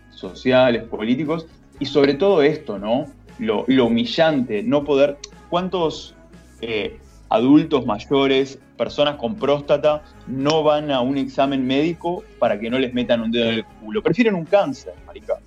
sociales, 0.10 0.84
políticos, 0.84 1.48
y 1.80 1.86
sobre 1.86 2.16
todo 2.16 2.42
esto, 2.42 2.78
¿no? 2.78 3.06
Lo, 3.40 3.64
lo 3.68 3.86
humillante, 3.86 4.62
no 4.62 4.84
poder... 4.84 5.18
¿Cuántos 5.50 6.16
eh, 6.62 6.98
adultos 7.28 7.86
mayores, 7.86 8.58
personas 8.78 9.16
con 9.16 9.36
próstata, 9.36 10.02
no 10.28 10.64
van 10.64 10.92
a 10.92 11.02
un 11.02 11.18
examen 11.18 11.68
médico 11.68 12.24
para 12.40 12.58
que 12.58 12.70
no 12.70 12.80
les 12.80 12.94
metan 12.94 13.20
un 13.20 13.32
dedo 13.32 13.50
en 13.50 13.56
el 13.56 13.66
culo? 13.66 14.02
Prefieren 14.02 14.36
un 14.36 14.46
cáncer, 14.46 14.94
marica. 15.06 15.41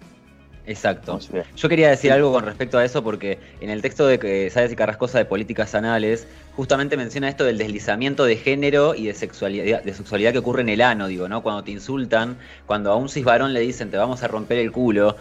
Exacto. 0.66 1.18
Yo 1.56 1.68
quería 1.68 1.90
decir 1.90 2.10
algo 2.10 2.32
con 2.32 2.44
respecto 2.44 2.78
a 2.78 2.84
eso 2.84 3.04
porque 3.04 3.38
en 3.60 3.68
el 3.70 3.82
texto 3.82 4.06
de 4.06 4.18
que 4.18 4.48
Sáenz 4.50 4.72
y 4.72 4.76
Carrascosa 4.76 5.18
de 5.18 5.26
Políticas 5.26 5.74
Anales 5.74 6.26
justamente 6.56 6.96
menciona 6.96 7.28
esto 7.28 7.44
del 7.44 7.58
deslizamiento 7.58 8.24
de 8.24 8.36
género 8.36 8.94
y 8.94 9.06
de 9.06 9.14
sexualidad, 9.14 9.82
de 9.82 9.94
sexualidad 9.94 10.32
que 10.32 10.38
ocurre 10.38 10.62
en 10.62 10.70
el 10.70 10.80
ano, 10.80 11.06
digo, 11.06 11.28
¿no? 11.28 11.42
Cuando 11.42 11.64
te 11.64 11.70
insultan, 11.70 12.38
cuando 12.66 12.92
a 12.92 12.96
un 12.96 13.08
cisvarón 13.10 13.52
le 13.52 13.60
dicen 13.60 13.90
te 13.90 13.98
vamos 13.98 14.22
a 14.22 14.28
romper 14.28 14.58
el 14.58 14.72
culo, 14.72 15.16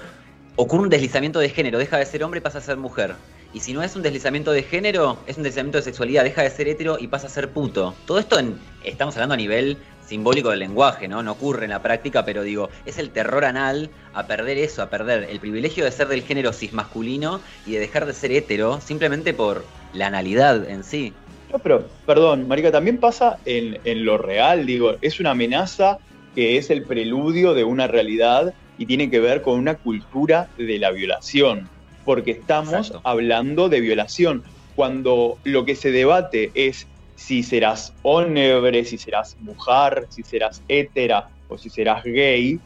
ocurre 0.56 0.84
un 0.84 0.90
deslizamiento 0.90 1.40
de 1.40 1.50
género, 1.50 1.78
deja 1.78 1.98
de 1.98 2.06
ser 2.06 2.24
hombre 2.24 2.38
y 2.38 2.42
pasa 2.42 2.60
a 2.60 2.62
ser 2.62 2.78
mujer. 2.78 3.16
Y 3.54 3.60
si 3.60 3.74
no 3.74 3.84
es 3.84 3.96
un 3.96 4.02
deslizamiento 4.02 4.52
de 4.52 4.64
género, 4.64 5.20
es 5.28 5.38
un 5.38 5.44
deslizamiento 5.44 5.78
de 5.78 5.84
sexualidad, 5.84 6.24
deja 6.24 6.42
de 6.42 6.50
ser 6.50 6.68
hetero 6.68 6.98
y 7.00 7.08
pasa 7.08 7.28
a 7.28 7.30
ser 7.30 7.50
puto. 7.50 7.94
Todo 8.08 8.18
esto 8.18 8.40
en- 8.40 8.58
estamos 8.84 9.16
hablando 9.16 9.34
a 9.34 9.38
nivel 9.38 9.78
simbólico 10.06 10.50
del 10.50 10.60
lenguaje, 10.60 11.08
¿no? 11.08 11.24
No 11.24 11.32
ocurre 11.34 11.66
en 11.66 11.72
la 11.72 11.82
práctica, 11.82 12.26
pero 12.26 12.44
digo, 12.44 12.70
es 12.86 12.98
el 12.98 13.10
terror 13.10 13.46
anal 13.46 13.90
a 14.14 14.28
perder 14.28 14.58
eso, 14.58 14.82
a 14.82 14.90
perder 14.90 15.28
el 15.30 15.40
privilegio 15.40 15.86
de 15.86 15.92
ser 15.92 16.08
del 16.08 16.24
género 16.24 16.54
cismasculino 16.54 17.42
y 17.66 17.74
de 17.74 17.80
dejar 17.80 18.06
de 18.06 18.14
ser 18.14 18.32
hetero 18.32 18.82
simplemente 18.82 19.34
por 19.34 19.66
la 19.94 20.08
analidad 20.08 20.70
en 20.70 20.84
sí. 20.84 21.14
No, 21.52 21.60
pero, 21.60 21.88
perdón, 22.06 22.48
Marica, 22.48 22.72
también 22.72 22.98
pasa 22.98 23.38
en, 23.46 24.06
lo 24.06 24.18
real, 24.18 24.66
digo, 24.66 24.96
es 25.02 25.20
una 25.20 25.32
amenaza 25.32 26.00
que 26.34 26.58
es 26.58 26.72
el 26.72 26.84
preludio 26.84 27.54
de 27.54 27.64
una 27.64 27.88
realidad 27.88 28.56
y 28.80 28.88
tiene 28.88 29.12
que 29.12 29.20
ver 29.20 29.44
con 29.44 29.60
una 29.60 29.76
cultura 29.76 30.50
de 30.58 30.80
la 30.80 30.90
violación, 30.90 31.70
porque 32.06 32.32
estamos 32.32 32.94
hablando 33.04 33.70
de 33.70 33.82
violación. 33.82 34.44
Cuando 34.76 35.38
lo 35.44 35.66
que 35.66 35.76
se 35.76 35.92
debate 35.92 36.50
es 36.56 36.88
si 37.26 37.42
serás 37.42 37.94
hombre, 38.02 38.84
si 38.84 38.98
serás 38.98 39.38
mujer, 39.40 40.08
si 40.10 40.24
serás 40.24 40.62
hétera 40.68 41.30
o 41.48 41.58
si 41.58 41.70
serás 41.70 42.04
gay, 42.04 42.60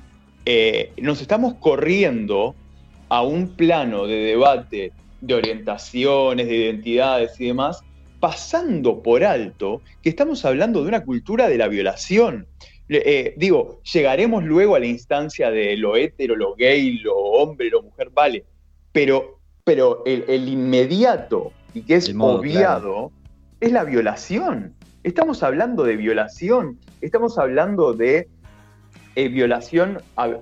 eh, 0.46 0.92
nos 0.98 1.22
estamos 1.22 1.54
corriendo 1.60 2.56
a 3.08 3.22
un 3.22 3.50
plano 3.50 4.08
de 4.08 4.16
debate 4.16 4.94
de 5.22 5.34
orientaciones, 5.36 6.48
de 6.48 6.56
identidades 6.56 7.40
y 7.40 7.48
demás, 7.48 7.84
pasando 8.20 9.04
por 9.04 9.24
alto 9.24 9.84
que 10.02 10.10
estamos 10.10 10.44
hablando 10.44 10.82
de 10.82 10.88
una 10.88 11.04
cultura 11.04 11.48
de 11.48 11.58
la 11.60 11.68
violación. 11.68 12.48
Eh, 12.90 13.36
digo, 13.38 13.80
llegaremos 13.84 14.44
luego 14.44 14.74
a 14.74 14.80
la 14.80 14.88
instancia 14.88 15.52
de 15.52 15.78
lo 15.78 15.96
hétero, 15.96 16.36
lo 16.36 16.56
gay, 16.56 16.98
lo 16.98 17.16
hombre, 17.16 17.70
lo 17.70 17.84
mujer, 17.84 18.10
vale, 18.10 18.44
pero, 18.92 19.38
pero 19.64 20.02
el, 20.08 20.50
inmediato 20.50 21.52
y 21.76 21.82
que 21.82 21.98
es 21.98 22.12
obviado 22.18 23.12
es 23.60 23.72
la 23.72 23.84
violación. 23.84 24.74
Estamos 25.04 25.44
hablando 25.44 25.84
de 25.84 25.96
violación, 25.96 26.80
estamos 27.02 27.38
hablando 27.38 27.94
de 27.94 28.28
eh, 29.16 29.30
violación, 29.30 30.00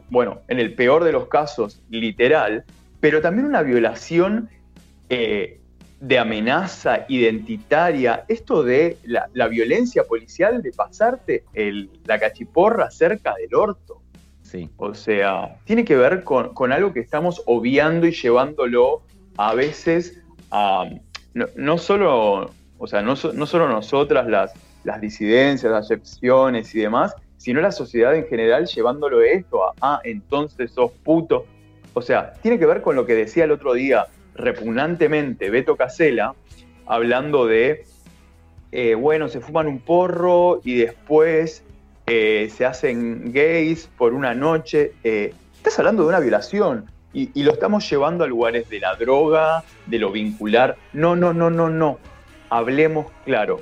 bueno, 0.09 0.41
en 0.47 0.59
el 0.59 0.73
peor 0.75 1.03
de 1.03 1.11
los 1.11 1.27
casos, 1.27 1.81
literal, 1.89 2.65
pero 2.99 3.21
también 3.21 3.45
una 3.45 3.61
violación 3.61 4.49
eh, 5.09 5.59
de 5.99 6.19
amenaza 6.19 7.05
identitaria, 7.07 8.25
esto 8.27 8.63
de 8.63 8.97
la, 9.05 9.47
violencia 9.47 10.03
policial 10.03 10.61
de 10.61 10.71
pasarte 10.71 11.43
la 12.05 12.19
cachiporra 12.19 12.91
cerca 12.91 13.33
del 13.35 13.55
orto. 13.55 14.01
Sí. 14.41 14.69
O 14.77 14.93
sea, 14.93 15.57
tiene 15.65 15.85
que 15.85 15.95
ver 15.95 16.23
con, 16.23 16.71
algo 16.71 16.93
que 16.93 16.99
estamos 16.99 17.41
obviando 17.45 18.07
y 18.07 18.11
llevándolo 18.11 19.03
a 19.37 19.53
veces 19.53 20.21
a, 20.51 20.89
no, 21.33 21.77
solo, 21.77 22.51
o 22.77 22.87
sea, 22.87 23.01
no, 23.01 23.15
solo 23.15 23.67
nosotras 23.67 24.27
las, 24.27 24.53
las 24.83 24.99
disidencias, 25.01 25.71
las 25.71 25.89
excepciones 25.89 26.73
y 26.75 26.79
demás, 26.79 27.15
sino 27.37 27.61
la 27.61 27.71
sociedad 27.71 28.15
en 28.15 28.27
general 28.27 28.65
llevándolo 28.65 29.21
esto 29.21 29.65
a, 29.65 29.73
ah, 29.81 30.01
entonces 30.03 30.71
sos 30.71 30.91
puto. 31.03 31.45
O 31.93 32.01
sea, 32.01 32.33
tiene 32.41 32.59
que 32.59 32.65
ver 32.65 32.81
con 32.81 32.95
lo 32.95 33.05
que 33.05 33.13
decía 33.13 33.45
el 33.45 33.51
otro 33.51 33.73
día 33.73 34.07
repugnantemente 34.35 35.49
Beto 35.49 35.77
Casella, 35.77 36.33
hablando 36.85 37.45
de, 37.45 37.85
eh, 38.71 38.95
bueno, 38.95 39.29
se 39.29 39.39
fuman 39.39 39.67
un 39.67 39.79
porro 39.79 40.59
y 40.63 40.75
después 40.75 41.63
eh, 42.07 42.51
se 42.53 42.65
hacen 42.65 43.31
gays 43.31 43.89
por 43.97 44.13
una 44.13 44.35
noche. 44.35 44.93
Eh, 45.03 45.33
estás 45.55 45.79
hablando 45.79 46.03
de 46.03 46.09
una 46.09 46.19
violación 46.19 46.85
y, 47.13 47.31
y, 47.33 47.43
lo 47.43 47.53
estamos 47.53 47.89
llevando 47.89 48.25
a 48.25 48.27
lugares 48.27 48.69
de 48.69 48.81
la 48.81 48.95
droga, 48.95 49.63
de 49.85 49.99
lo 49.99 50.11
vincular. 50.11 50.75
No, 50.91 51.15
no, 51.15 51.33
no, 51.33 51.49
no, 51.49 51.69
no. 51.69 51.97
Hablemos 52.49 53.07
claro. 53.25 53.61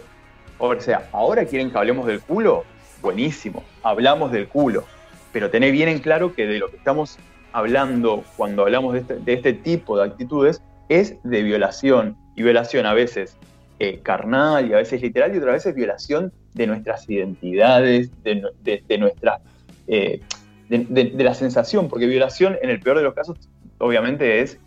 O 0.58 0.80
sea, 0.80 1.08
ahora 1.12 1.46
quieren 1.46 1.72
que 1.72 1.78
hablemos 1.78 2.06
del 2.08 2.22
culo 2.22 2.64
buenísimo, 3.02 3.64
hablamos 3.84 4.32
del 4.32 4.48
culo, 4.48 4.86
pero 5.34 5.50
tené 5.50 5.72
bien 5.72 5.90
en 5.90 6.00
claro 6.00 6.34
que 6.34 6.48
de 6.48 6.60
lo 6.60 6.70
que 6.70 6.78
estamos 6.78 7.20
hablando 7.52 8.24
cuando 8.38 8.64
hablamos 8.64 8.94
de 8.94 9.00
este, 9.00 9.20
este 9.34 9.54
tipo 9.54 9.98
de 9.98 10.06
actitudes 10.06 10.62
es 10.90 11.16
de 11.24 11.44
violación, 11.44 12.16
y 12.36 12.44
violación 12.44 12.86
a 12.86 12.94
veces 12.94 13.38
eh, 13.80 14.00
carnal 14.02 14.70
y 14.70 14.74
a 14.74 14.78
veces 14.78 15.02
literal 15.02 15.34
y 15.34 15.38
otras 15.38 15.56
veces 15.56 15.76
violación 15.76 16.32
de 16.54 16.68
nuestras 16.68 17.10
identidades, 17.10 18.12
de, 18.24 18.98
nuestra... 18.98 19.40
Eh, 19.88 20.22
de, 20.70 21.24
la 21.24 21.34
sensación, 21.34 21.90
porque 21.90 22.08
violación 22.08 22.58
en 22.62 22.70
el 22.70 22.80
peor 22.80 22.98
de 22.98 23.04
los 23.04 23.14
casos 23.14 23.38
obviamente 23.78 24.42
es, 24.42 24.58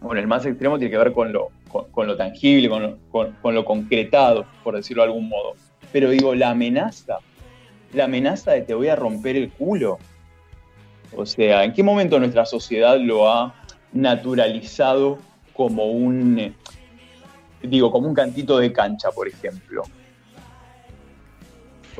bueno, 0.00 0.20
el 0.20 0.26
más 0.26 0.46
extremo 0.46 0.78
tiene 0.78 0.90
que 0.90 0.98
ver 0.98 1.12
con 1.12 1.32
lo, 1.32 1.48
con, 1.68 2.06
lo 2.06 2.16
tangible, 2.16 2.68
con 2.68 2.98
con 3.40 3.54
lo 3.54 3.64
concretado, 3.64 4.46
por 4.64 4.76
decirlo 4.76 5.02
de 5.02 5.08
algún 5.08 5.28
modo. 5.28 5.54
Pero 5.92 6.10
digo, 6.10 6.34
la 6.34 6.50
amenaza 6.50 7.18
la 7.92 8.04
amenaza 8.04 8.52
de 8.52 8.62
te 8.62 8.74
voy 8.74 8.88
a 8.88 8.96
romper 8.96 9.36
el 9.36 9.50
culo. 9.50 9.98
O 11.16 11.24
sea, 11.24 11.64
¿en 11.64 11.72
qué 11.72 11.82
momento 11.82 12.18
nuestra 12.18 12.44
sociedad 12.44 12.98
lo 12.98 13.30
ha 13.30 13.54
naturalizado 13.92 15.18
como 15.54 15.86
un, 15.86 16.38
eh, 16.38 16.52
digo, 17.62 17.90
como 17.90 18.08
un 18.08 18.14
cantito 18.14 18.58
de 18.58 18.72
cancha, 18.72 19.10
por 19.10 19.26
ejemplo? 19.26 19.84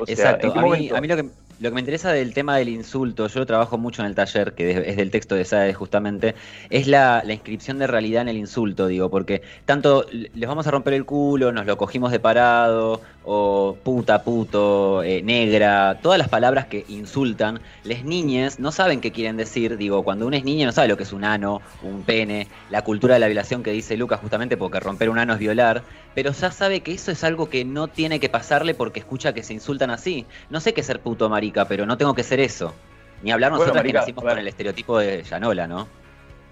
Exacto. 0.07 0.53
a, 0.55 0.61
mí, 0.61 0.89
a 0.89 1.01
mí 1.01 1.07
lo 1.07 1.15
que 1.17 1.29
lo 1.59 1.69
que 1.69 1.73
me 1.75 1.81
interesa 1.81 2.11
del 2.11 2.33
tema 2.33 2.57
del 2.57 2.69
insulto, 2.69 3.27
yo 3.27 3.45
trabajo 3.45 3.77
mucho 3.77 4.01
en 4.01 4.07
el 4.07 4.15
taller, 4.15 4.53
que 4.53 4.89
es 4.89 4.95
del 4.97 5.11
texto 5.11 5.35
de 5.35 5.45
Saez 5.45 5.75
justamente, 5.75 6.35
es 6.69 6.87
la, 6.87 7.23
inscripción 7.27 7.79
de 7.79 7.87
realidad 7.87 8.21
en 8.23 8.29
el 8.29 8.37
insulto, 8.37 8.87
digo, 8.87 9.09
porque 9.09 9.41
tanto 9.65 10.05
les 10.11 10.47
vamos 10.47 10.67
a 10.67 10.71
romper 10.71 10.93
el 10.93 11.05
culo, 11.05 11.51
nos 11.51 11.65
lo 11.65 11.77
cogimos 11.77 12.11
de 12.11 12.19
parado, 12.19 13.01
o 13.25 13.77
puta, 13.83 14.23
puto, 14.23 15.03
eh, 15.03 15.21
negra, 15.21 15.99
todas 16.01 16.17
las 16.17 16.29
palabras 16.29 16.65
que 16.65 16.85
insultan, 16.87 17.59
les 17.83 18.03
niñes 18.03 18.59
no 18.59 18.71
saben 18.71 19.01
qué 19.01 19.11
quieren 19.11 19.37
decir, 19.37 19.77
digo, 19.77 20.03
cuando 20.03 20.25
uno 20.25 20.35
es 20.35 20.43
niña 20.43 20.65
no 20.65 20.71
sabe 20.71 20.87
lo 20.87 20.97
que 20.97 21.03
es 21.03 21.13
un 21.13 21.23
ano, 21.23 21.61
un 21.83 22.03
pene, 22.03 22.47
la 22.69 22.83
cultura 22.83 23.15
de 23.15 23.19
la 23.19 23.27
violación 23.27 23.63
que 23.63 23.71
dice 23.71 23.97
Lucas 23.97 24.19
justamente 24.21 24.57
porque 24.57 24.79
romper 24.79 25.09
un 25.09 25.19
ano 25.19 25.33
es 25.33 25.39
violar, 25.39 25.83
pero 26.15 26.31
ya 26.31 26.51
sabe 26.51 26.81
que 26.81 26.93
eso 26.93 27.11
es 27.11 27.23
algo 27.23 27.49
que 27.49 27.65
no 27.65 27.87
tiene 27.87 28.19
que 28.19 28.29
pasarle 28.29 28.73
porque 28.73 28.99
escucha 28.99 29.33
que 29.33 29.43
se 29.43 29.53
insultan 29.53 29.91
así. 29.91 30.25
No 30.49 30.59
sé 30.59 30.73
qué 30.73 30.83
ser 30.83 30.99
puto 30.99 31.29
marica, 31.49 31.65
pero 31.65 31.85
no 31.85 31.97
tengo 31.97 32.13
que 32.13 32.23
ser 32.23 32.39
eso. 32.39 32.73
Ni 33.21 33.31
hablar 33.31 33.51
nosotros 33.51 33.81
que 33.81 33.93
nacimos 33.93 34.23
con 34.23 34.37
el 34.37 34.47
estereotipo 34.47 34.99
de 34.99 35.23
Yanola, 35.23 35.67
¿no? 35.67 35.87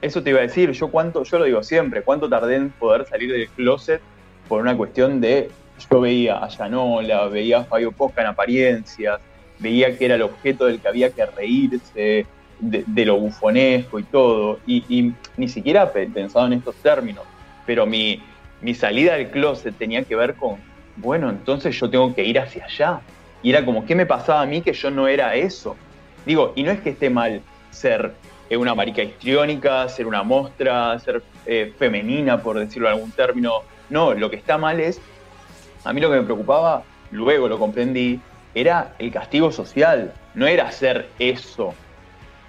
Eso 0.01 0.21
te 0.21 0.29
iba 0.31 0.39
a 0.39 0.43
decir, 0.43 0.71
yo 0.71 0.89
cuánto, 0.89 1.23
yo 1.23 1.39
lo 1.39 1.45
digo 1.45 1.63
siempre, 1.63 2.03
cuánto 2.03 2.29
tardé 2.29 2.55
en 2.55 2.69
poder 2.71 3.07
salir 3.07 3.31
del 3.31 3.47
closet 3.49 4.01
por 4.47 4.61
una 4.61 4.75
cuestión 4.75 5.21
de 5.21 5.49
yo 5.89 6.01
veía 6.01 6.43
a 6.43 6.47
Yanola, 6.49 7.27
veía 7.27 7.59
a 7.59 7.63
Fabio 7.63 7.91
Posca 7.91 8.21
en 8.21 8.27
apariencias, 8.27 9.19
veía 9.59 9.97
que 9.97 10.05
era 10.05 10.15
el 10.15 10.23
objeto 10.23 10.65
del 10.65 10.79
que 10.79 10.87
había 10.87 11.11
que 11.11 11.25
reírse, 11.25 12.25
de, 12.59 13.05
lo 13.05 13.17
bufonesco 13.17 13.99
y 13.99 14.03
todo, 14.03 14.59
y, 14.65 14.83
y, 14.89 15.13
ni 15.37 15.47
siquiera 15.47 15.91
pensado 15.91 16.47
en 16.47 16.53
estos 16.53 16.75
términos, 16.77 17.23
pero 17.65 17.85
mi, 17.85 18.21
mi 18.61 18.73
salida 18.73 19.13
del 19.13 19.29
closet 19.29 19.75
tenía 19.77 20.03
que 20.03 20.15
ver 20.15 20.33
con, 20.35 20.57
bueno, 20.95 21.29
entonces 21.29 21.79
yo 21.79 21.89
tengo 21.89 22.13
que 22.15 22.23
ir 22.23 22.39
hacia 22.39 22.65
allá. 22.65 23.01
Y 23.47 23.51
era 23.51 23.63
como, 23.63 23.85
¿qué 23.85 23.95
me 23.95 24.05
pasaba 24.05 24.41
a 24.41 24.45
mí 24.45 24.61
que 24.61 24.73
yo 24.73 24.91
no 24.91 25.07
era 25.07 25.33
eso? 25.35 25.77
Digo, 26.25 26.51
y 26.57 26.63
no 26.63 26.71
es 26.71 26.81
que 26.81 26.89
esté 26.89 27.09
mal 27.09 27.41
ser 27.71 28.11
eh, 28.49 28.57
una 28.57 28.75
marica 28.75 29.01
histriónica, 29.01 29.87
ser 29.87 30.05
una 30.05 30.21
mostra, 30.21 30.99
ser 30.99 31.23
eh, 31.45 31.73
femenina, 31.79 32.43
por 32.43 32.59
decirlo 32.59 32.89
en 32.89 32.95
algún 32.95 33.11
término. 33.11 33.61
No, 33.89 34.13
lo 34.13 34.29
que 34.29 34.35
está 34.35 34.57
mal 34.57 34.81
es, 34.81 34.99
a 35.85 35.93
mí 35.93 36.01
lo 36.01 36.11
que 36.11 36.17
me 36.17 36.23
preocupaba, 36.23 36.83
luego 37.11 37.47
lo 37.47 37.57
comprendí, 37.57 38.19
era 38.53 38.93
el 38.99 39.13
castigo 39.13 39.49
social, 39.49 40.11
no 40.35 40.45
era 40.45 40.69
ser 40.69 41.07
eso. 41.17 41.73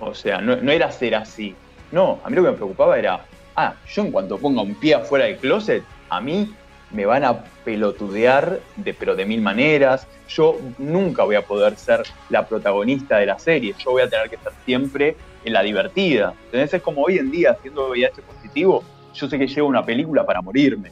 O 0.01 0.15
sea, 0.15 0.41
no, 0.41 0.57
no 0.57 0.73
era 0.73 0.91
ser 0.91 1.15
así. 1.15 1.55
No, 1.93 2.19
a 2.25 2.29
mí 2.29 2.35
lo 2.35 2.43
que 2.43 2.51
me 2.51 2.57
preocupaba 2.57 2.99
era, 2.99 3.25
ah, 3.55 3.75
yo 3.87 4.03
en 4.03 4.11
cuanto 4.11 4.37
ponga 4.37 4.63
un 4.63 4.75
pie 4.75 4.97
afuera 4.97 5.27
del 5.27 5.37
closet, 5.37 5.85
a 6.11 6.21
mí 6.21 6.53
me 6.91 7.05
van 7.07 7.25
a 7.25 7.45
pelotudear, 7.65 8.61
de, 8.77 8.95
pero 8.95 9.15
de 9.15 9.27
mil 9.27 9.43
maneras. 9.43 10.07
Yo 10.29 10.59
nunca 10.79 11.25
voy 11.25 11.37
a 11.37 11.43
poder 11.43 11.77
ser 11.77 12.03
la 12.31 12.47
protagonista 12.47 13.19
de 13.19 13.27
la 13.27 13.39
serie. 13.39 13.75
Yo 13.79 13.93
voy 13.93 14.03
a 14.03 14.09
tener 14.09 14.29
que 14.29 14.37
estar 14.37 14.53
siempre 14.65 15.17
en 15.45 15.53
la 15.53 15.63
divertida. 15.63 16.35
Entonces 16.47 16.75
es 16.75 16.83
como 16.83 17.03
hoy 17.03 17.19
en 17.19 17.31
día, 17.31 17.53
haciendo 17.53 17.89
VIH 17.91 18.23
positivo, 18.23 18.83
yo 19.15 19.29
sé 19.29 19.39
que 19.39 19.47
llevo 19.47 19.69
una 19.69 19.85
película 19.85 20.25
para 20.25 20.41
morirme. 20.41 20.91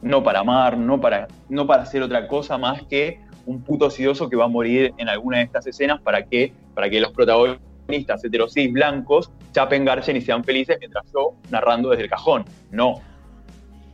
No 0.00 0.22
para 0.22 0.40
amar, 0.40 0.78
no 0.78 1.00
para, 1.00 1.26
no 1.48 1.66
para 1.66 1.82
hacer 1.82 2.02
otra 2.02 2.28
cosa 2.28 2.56
más 2.56 2.82
que 2.84 3.20
un 3.46 3.62
puto 3.62 3.86
osidoso 3.86 4.28
que 4.28 4.36
va 4.36 4.44
a 4.44 4.48
morir 4.48 4.92
en 4.98 5.08
alguna 5.08 5.38
de 5.38 5.44
estas 5.44 5.66
escenas 5.66 6.00
para 6.02 6.24
que, 6.24 6.52
para 6.74 6.88
que 6.88 7.00
los 7.00 7.12
protagonistas 7.12 8.22
heterosis 8.22 8.70
blancos 8.70 9.32
chapen 9.52 9.84
garchen 9.84 10.16
y 10.16 10.20
sean 10.20 10.44
felices 10.44 10.76
mientras 10.78 11.04
yo 11.12 11.34
narrando 11.50 11.88
desde 11.90 12.04
el 12.04 12.10
cajón. 12.10 12.44
No, 12.70 13.00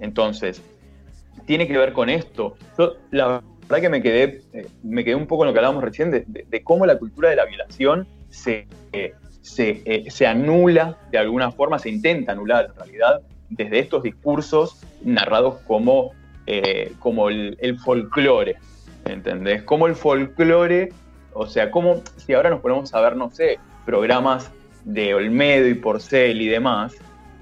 entonces, 0.00 0.62
tiene 1.46 1.66
que 1.66 1.76
ver 1.76 1.92
con 1.92 2.08
esto. 2.08 2.56
Yo, 2.78 2.94
la 3.10 3.42
verdad 3.68 3.80
que 3.80 3.88
me 3.88 4.02
quedé, 4.02 4.42
eh, 4.52 4.66
me 4.82 5.04
quedé 5.04 5.14
un 5.14 5.26
poco 5.26 5.44
en 5.44 5.48
lo 5.48 5.52
que 5.52 5.58
hablábamos 5.58 5.84
recién, 5.84 6.10
de, 6.10 6.64
cómo 6.64 6.86
la 6.86 6.98
cultura 6.98 7.30
de 7.30 7.36
la 7.36 7.44
violación 7.44 8.06
se, 8.30 8.66
eh, 8.92 9.14
se, 9.42 10.26
anula 10.26 10.98
de 11.10 11.18
alguna 11.18 11.50
forma, 11.50 11.78
se 11.78 11.90
intenta 11.90 12.32
anular 12.32 12.66
en 12.66 12.74
realidad, 12.76 13.22
desde 13.50 13.78
estos 13.78 14.02
discursos 14.02 14.80
narrados 15.02 15.60
como, 15.66 16.12
eh, 16.46 16.92
como 16.98 17.28
el, 17.28 17.56
el 17.60 17.78
folclore. 17.78 18.56
¿Entendés? 19.04 19.62
Como 19.62 19.86
el 19.86 19.94
folclore, 19.94 20.90
o 21.34 21.46
sea, 21.46 21.70
como 21.70 22.02
si 22.16 22.32
ahora 22.32 22.48
nos 22.48 22.60
ponemos 22.60 22.94
a 22.94 23.00
ver, 23.02 23.16
no 23.16 23.30
sé, 23.30 23.58
programas 23.84 24.50
de 24.84 25.14
Olmedo 25.14 25.68
y 25.68 25.74
Porcel 25.74 26.40
y 26.40 26.48
demás, 26.48 26.94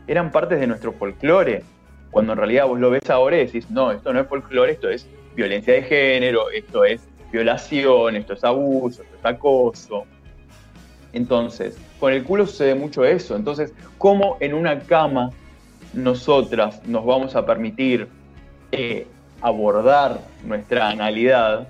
eran 0.09 0.33
partes 0.33 0.59
de 0.59 0.67
nuestro 0.67 0.93
folclore 0.93 1.63
cuando 2.13 2.35
en 2.35 2.39
realidad 2.39 2.67
vos 2.67 2.79
lo 2.79 2.91
ves 2.91 3.11
ahora 3.11 3.37
y 3.37 3.47
decís, 3.47 3.69
no, 3.71 3.91
esto 3.91 4.13
no 4.13 4.21
es 4.21 4.29
folclore, 4.29 4.73
esto 4.73 4.89
es 4.89 5.09
violencia 5.35 5.73
de 5.73 5.83
género, 5.83 6.51
esto 6.51 6.85
es 6.85 7.01
violación, 7.33 8.15
esto 8.15 8.35
es 8.35 8.45
abuso, 8.45 9.03
esto 9.03 9.17
es 9.17 9.25
acoso. 9.25 10.05
Entonces, 11.15 11.79
con 11.99 12.13
el 12.13 12.23
culo 12.23 12.47
sucede 12.47 12.75
mucho 12.75 13.05
eso. 13.05 13.35
Entonces, 13.35 13.73
¿cómo 13.97 14.37
en 14.41 14.53
una 14.55 14.81
cama 14.81 15.31
nosotras 15.95 16.87
nos 16.87 17.05
vamos 17.05 17.35
a 17.35 17.45
permitir 17.47 18.09
eh, 18.73 19.07
abordar 19.41 20.21
nuestra 20.45 20.91
analidad 20.91 21.67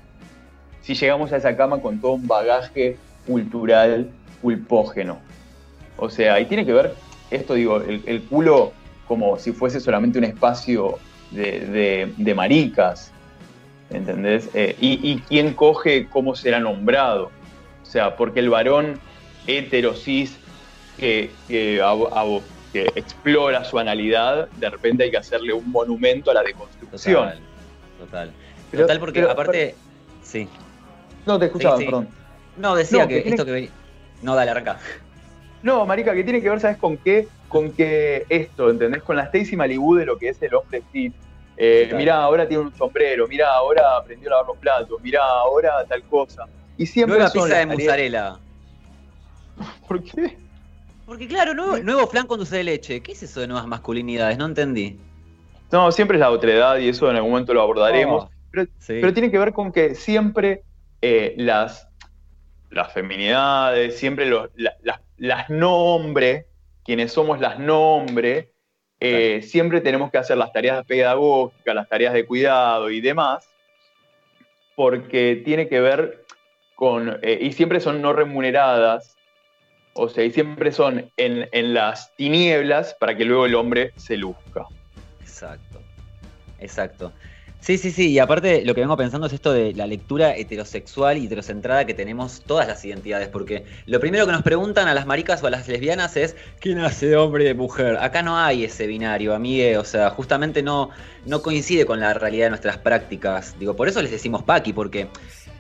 si 0.81 0.95
llegamos 0.95 1.33
a 1.33 1.37
esa 1.37 1.57
cama 1.57 1.81
con 1.81 2.01
todo 2.01 2.13
un 2.13 2.27
bagaje 2.27 2.97
cultural 3.27 4.11
culpógeno? 4.43 5.19
O 5.97 6.11
sea, 6.11 6.41
y 6.41 6.47
tiene 6.47 6.67
que 6.67 6.73
ver, 6.73 6.95
esto 7.31 7.55
digo, 7.55 7.77
el, 7.77 8.23
culo 8.29 8.73
como 9.13 9.39
si 9.39 9.53
fuese 9.53 9.79
solamente 9.79 10.19
un 10.19 10.25
espacio 10.25 10.99
de, 11.33 12.33
maricas, 12.35 13.13
¿entendés? 13.91 14.49
Eh, 14.55 14.75
y, 14.81 15.19
quién 15.29 15.53
coge 15.53 16.09
cómo 16.09 16.35
será 16.35 16.61
nombrado. 16.61 17.31
O 17.83 17.85
sea, 17.85 18.17
porque 18.17 18.41
el 18.41 18.49
varón 18.49 18.99
heterosis 19.47 20.39
que, 20.97 21.31
que, 21.47 21.83
explora 22.95 23.63
su 23.65 23.79
analidad, 23.79 24.49
de 24.49 24.71
repente 24.71 25.05
hay 25.05 25.11
que 25.11 25.19
hacerle 25.19 25.53
un 25.53 25.71
monumento 25.71 26.31
a 26.31 26.35
la 26.35 26.43
deconstrucción. 26.43 27.33
Total. 27.99 28.33
Total, 28.75 28.99
porque 28.99 29.21
aparte. 29.25 29.75
sí. 30.23 30.49
No, 31.27 31.39
te 31.39 31.45
escuchaba, 31.45 31.77
perdón. 31.77 32.09
No, 32.57 32.75
decía 32.75 33.07
que, 33.07 33.19
esto 33.27 33.45
que. 33.45 33.69
No, 34.23 34.35
dale, 34.35 34.53
arranca. 34.53 34.79
No, 35.63 35.87
marica, 35.87 36.15
que 36.15 36.25
tiene 36.25 36.43
que 36.43 36.51
ver, 36.51 36.61
¿sabes 36.61 36.77
con 36.77 36.97
qué? 36.97 37.29
Con 37.49 37.73
que 37.73 38.27
esto, 38.29 38.71
¿entendés? 38.71 39.03
Con 39.03 39.17
la 39.17 39.25
Stacy 39.25 39.57
Malibu 39.57 39.95
de 39.95 40.07
lo 40.07 40.19
que 40.19 40.29
es 40.29 40.43
el 40.43 40.55
hombre 40.55 40.83
fit. 40.91 41.15
Eh, 41.57 41.93
mirá, 41.95 42.17
ahora 42.17 42.49
tiene 42.49 42.65
un 42.65 42.75
sombrero, 42.75 43.29
mirá, 43.29 43.53
ahora 43.55 43.97
aprendió 43.99 44.29
a 44.29 44.31
lavar 44.31 44.47
los 44.47 44.57
platos, 44.57 45.01
mirá, 45.03 45.23
ahora 45.23 45.85
tal 45.89 46.03
cosa. 46.05 46.47
Y 46.77 46.87
siempre 46.87 47.19
Nueva 47.19 47.33
pizza 47.33 47.59
de 47.59 47.67
mozzarella. 47.67 48.37
¿Por 49.89 50.03
qué? 50.03 50.39
Porque 51.07 51.29
claro, 51.29 51.55
nuevo, 51.55 51.79
nuevo 51.79 52.07
flan 52.07 52.27
con 52.27 52.39
dulce 52.39 52.57
de 52.57 52.65
leche. 52.65 53.03
¿Qué 53.03 53.13
es 53.13 53.23
eso 53.23 53.41
de 53.41 53.47
nuevas 53.47 53.67
masculinidades? 53.67 54.39
No 54.39 54.47
entendí. 54.47 54.99
No, 55.71 55.91
siempre 55.93 56.17
es 56.17 56.21
la 56.21 56.31
otredad 56.31 56.79
y 56.79 56.89
eso 56.89 57.11
en 57.11 57.17
algún 57.17 57.33
momento 57.33 57.55
lo 57.55 57.63
abordaremos. 57.63 58.25
Oh, 58.25 58.31
pero, 58.53 59.13
tiene 59.13 59.31
que 59.31 59.39
ver 59.39 59.53
con 59.53 59.73
que 59.73 59.95
siempre 59.95 60.63
eh, 61.01 61.35
las, 61.39 61.89
las 62.71 62.93
feminidades, 62.93 63.99
siempre 63.99 64.27
los, 64.27 64.51
las 64.57 65.01
nombres, 65.49 66.47
quienes 66.85 67.13
somos 67.13 67.41
las 67.41 67.59
nombres, 67.59 68.49
eh, 69.01 69.43
siempre 69.43 69.81
tenemos 69.81 70.11
que 70.11 70.19
hacer 70.19 70.37
las 70.37 70.53
tareas 70.53 70.85
pedagógicas, 70.87 71.75
las 71.75 71.89
tareas 71.89 72.13
de 72.13 72.27
cuidado 72.27 72.91
y 72.91 73.01
demás, 73.01 73.49
porque 74.77 75.43
tiene 75.45 75.69
que 75.69 75.81
ver 75.81 76.25
con, 76.75 77.19
eh, 77.23 77.39
y 77.41 77.53
siempre 77.53 77.81
son 77.81 78.03
no 78.03 78.13
remuneradas, 78.13 79.17
o 79.95 80.09
sea, 80.09 80.25
y 80.25 80.31
siempre 80.31 80.73
son 80.73 81.11
en, 81.17 81.49
en 81.53 81.75
las 81.75 82.15
tinieblas 82.17 82.95
para 82.95 83.17
que 83.17 83.25
luego 83.25 83.47
el 83.47 83.55
hombre 83.55 83.93
se 83.97 84.17
luzca. 84.17 84.67
Exacto, 85.21 85.81
exacto. 86.59 87.13
Sí, 87.63 87.79
sí, 87.79 87.93
sí, 87.93 88.11
y 88.11 88.19
aparte 88.19 88.65
lo 88.65 88.75
que 88.75 88.81
vengo 88.81 88.97
pensando 88.97 89.29
es 89.29 89.33
esto 89.33 89.53
de 89.53 89.73
la 89.73 89.87
lectura 89.87 90.35
heterosexual 90.37 91.17
y 91.17 91.27
heterocentrada 91.27 91.85
que 91.87 91.95
tenemos 91.95 92.43
todas 92.45 92.67
las 92.67 92.85
identidades, 92.85 93.29
porque 93.29 93.65
lo 93.87 94.01
primero 94.01 94.27
que 94.27 94.33
nos 94.33 94.43
preguntan 94.43 94.89
a 94.89 94.95
las 94.95 95.07
maricas 95.07 95.45
o 95.45 95.47
a 95.47 95.51
las 95.51 95.69
lesbianas 95.69 96.17
es 96.17 96.35
¿quién 96.59 96.81
hace 96.81 97.15
hombre 97.15 97.49
y 97.49 97.55
mujer? 97.55 97.99
Acá 97.99 98.21
no 98.21 98.37
hay 98.37 98.65
ese 98.65 98.89
binario, 98.89 99.33
amigue, 99.33 99.79
o 99.79 99.85
sea, 99.85 100.11
justamente 100.11 100.61
no, 100.61 100.91
no 101.25 101.41
coincide 101.41 101.87
con 101.87 102.01
la 102.01 102.13
realidad 102.15 102.47
de 102.47 102.51
nuestras 102.51 102.79
prácticas. 102.79 103.57
Digo, 103.61 103.77
por 103.77 103.87
eso 103.87 104.03
les 104.03 104.11
decimos 104.11 104.43
Paki, 104.43 104.73
porque 104.73 105.07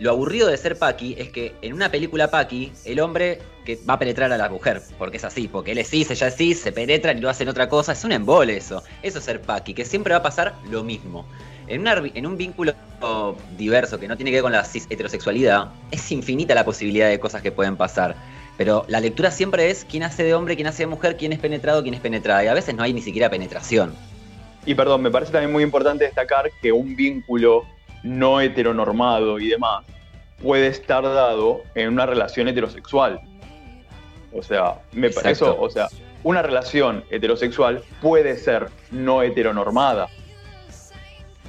lo 0.01 0.11
aburrido 0.11 0.49
de 0.49 0.57
ser 0.57 0.77
Paki 0.77 1.15
es 1.17 1.31
que 1.31 1.55
en 1.63 1.73
una 1.73 1.93
película 1.93 2.33
Paki, 2.33 2.73
el 2.85 2.99
hombre 2.99 3.39
que 3.65 3.79
va 3.89 3.95
a 3.95 3.99
penetrar 4.01 4.33
a 4.33 4.37
la 4.37 4.49
mujer, 4.49 4.83
porque 4.99 5.19
es 5.19 5.25
así, 5.25 5.47
porque 5.47 5.71
él 5.71 5.79
es 5.79 5.91
cis, 5.91 6.11
ella 6.11 6.27
es 6.27 6.37
cis, 6.37 6.59
se 6.59 6.73
penetran 6.73 7.19
y 7.19 7.21
lo 7.21 7.31
hacen 7.31 7.49
otra 7.49 7.69
cosa, 7.69 7.93
es 7.93 8.03
un 8.03 8.11
embole 8.11 8.57
eso. 8.57 8.83
Eso 9.05 9.21
es 9.21 9.25
ser 9.25 9.41
Paki, 9.41 9.73
que 9.73 9.85
siempre 9.85 10.15
va 10.15 10.19
a 10.19 10.23
pasar 10.25 10.57
lo 10.69 10.83
mismo. 10.83 11.29
En, 11.67 11.87
en 11.87 12.27
un 12.27 12.37
vínculo 12.37 12.75
diverso 13.57 13.99
que 13.99 14.09
no 14.09 14.17
tiene 14.17 14.31
que 14.31 14.37
ver 14.37 14.43
con 14.43 14.53
la 14.53 14.65
cis 14.65 14.87
heterosexualidad, 14.91 15.69
es 15.91 16.11
infinita 16.13 16.55
la 16.55 16.65
posibilidad 16.65 17.09
de 17.09 17.19
cosas 17.19 17.43
que 17.43 17.53
pueden 17.53 17.77
pasar. 17.77 18.15
Pero 18.57 18.85
la 18.89 19.01
lectura 19.01 19.31
siempre 19.31 19.71
es 19.71 19.85
quién 19.85 20.03
hace 20.03 20.23
de 20.23 20.35
hombre, 20.35 20.57
quién 20.57 20.69
hace 20.69 20.83
de 20.85 20.87
mujer, 20.87 21.17
quién 21.17 21.33
es 21.33 21.39
penetrado, 21.39 21.83
quién 21.83 21.95
es 21.95 22.01
penetrada. 22.01 22.45
Y 22.45 22.49
a 22.49 22.55
veces 22.55 22.75
no 22.75 22.83
hay 22.83 22.93
ni 22.93 23.01
siquiera 23.01 23.31
penetración. 23.31 23.95
Y 24.67 24.75
perdón, 24.75 25.03
me 25.03 25.11
parece 25.11 25.33
también 25.33 25.51
muy 25.51 25.65
importante 25.65 26.05
destacar 26.05 26.51
que 26.61 26.71
un 26.71 26.95
vínculo 26.95 27.65
no 28.05 28.41
heteronormado 28.41 29.39
y 29.39 29.49
demás 29.49 29.85
puede 30.41 30.69
estar 30.69 31.03
dado 31.03 31.63
en 31.75 31.89
una 31.89 32.07
relación 32.07 32.49
heterosexual. 32.49 33.21
O 34.33 34.43
sea, 34.43 34.75
me 34.93 35.09
eso, 35.09 35.61
o 35.61 35.71
sea, 35.71 35.89
una 36.23 36.43
relación 36.43 37.05
heterosexual 37.11 37.83
puede 38.01 38.37
ser 38.37 38.69
no 38.91 39.23
heteronormada. 39.23 40.09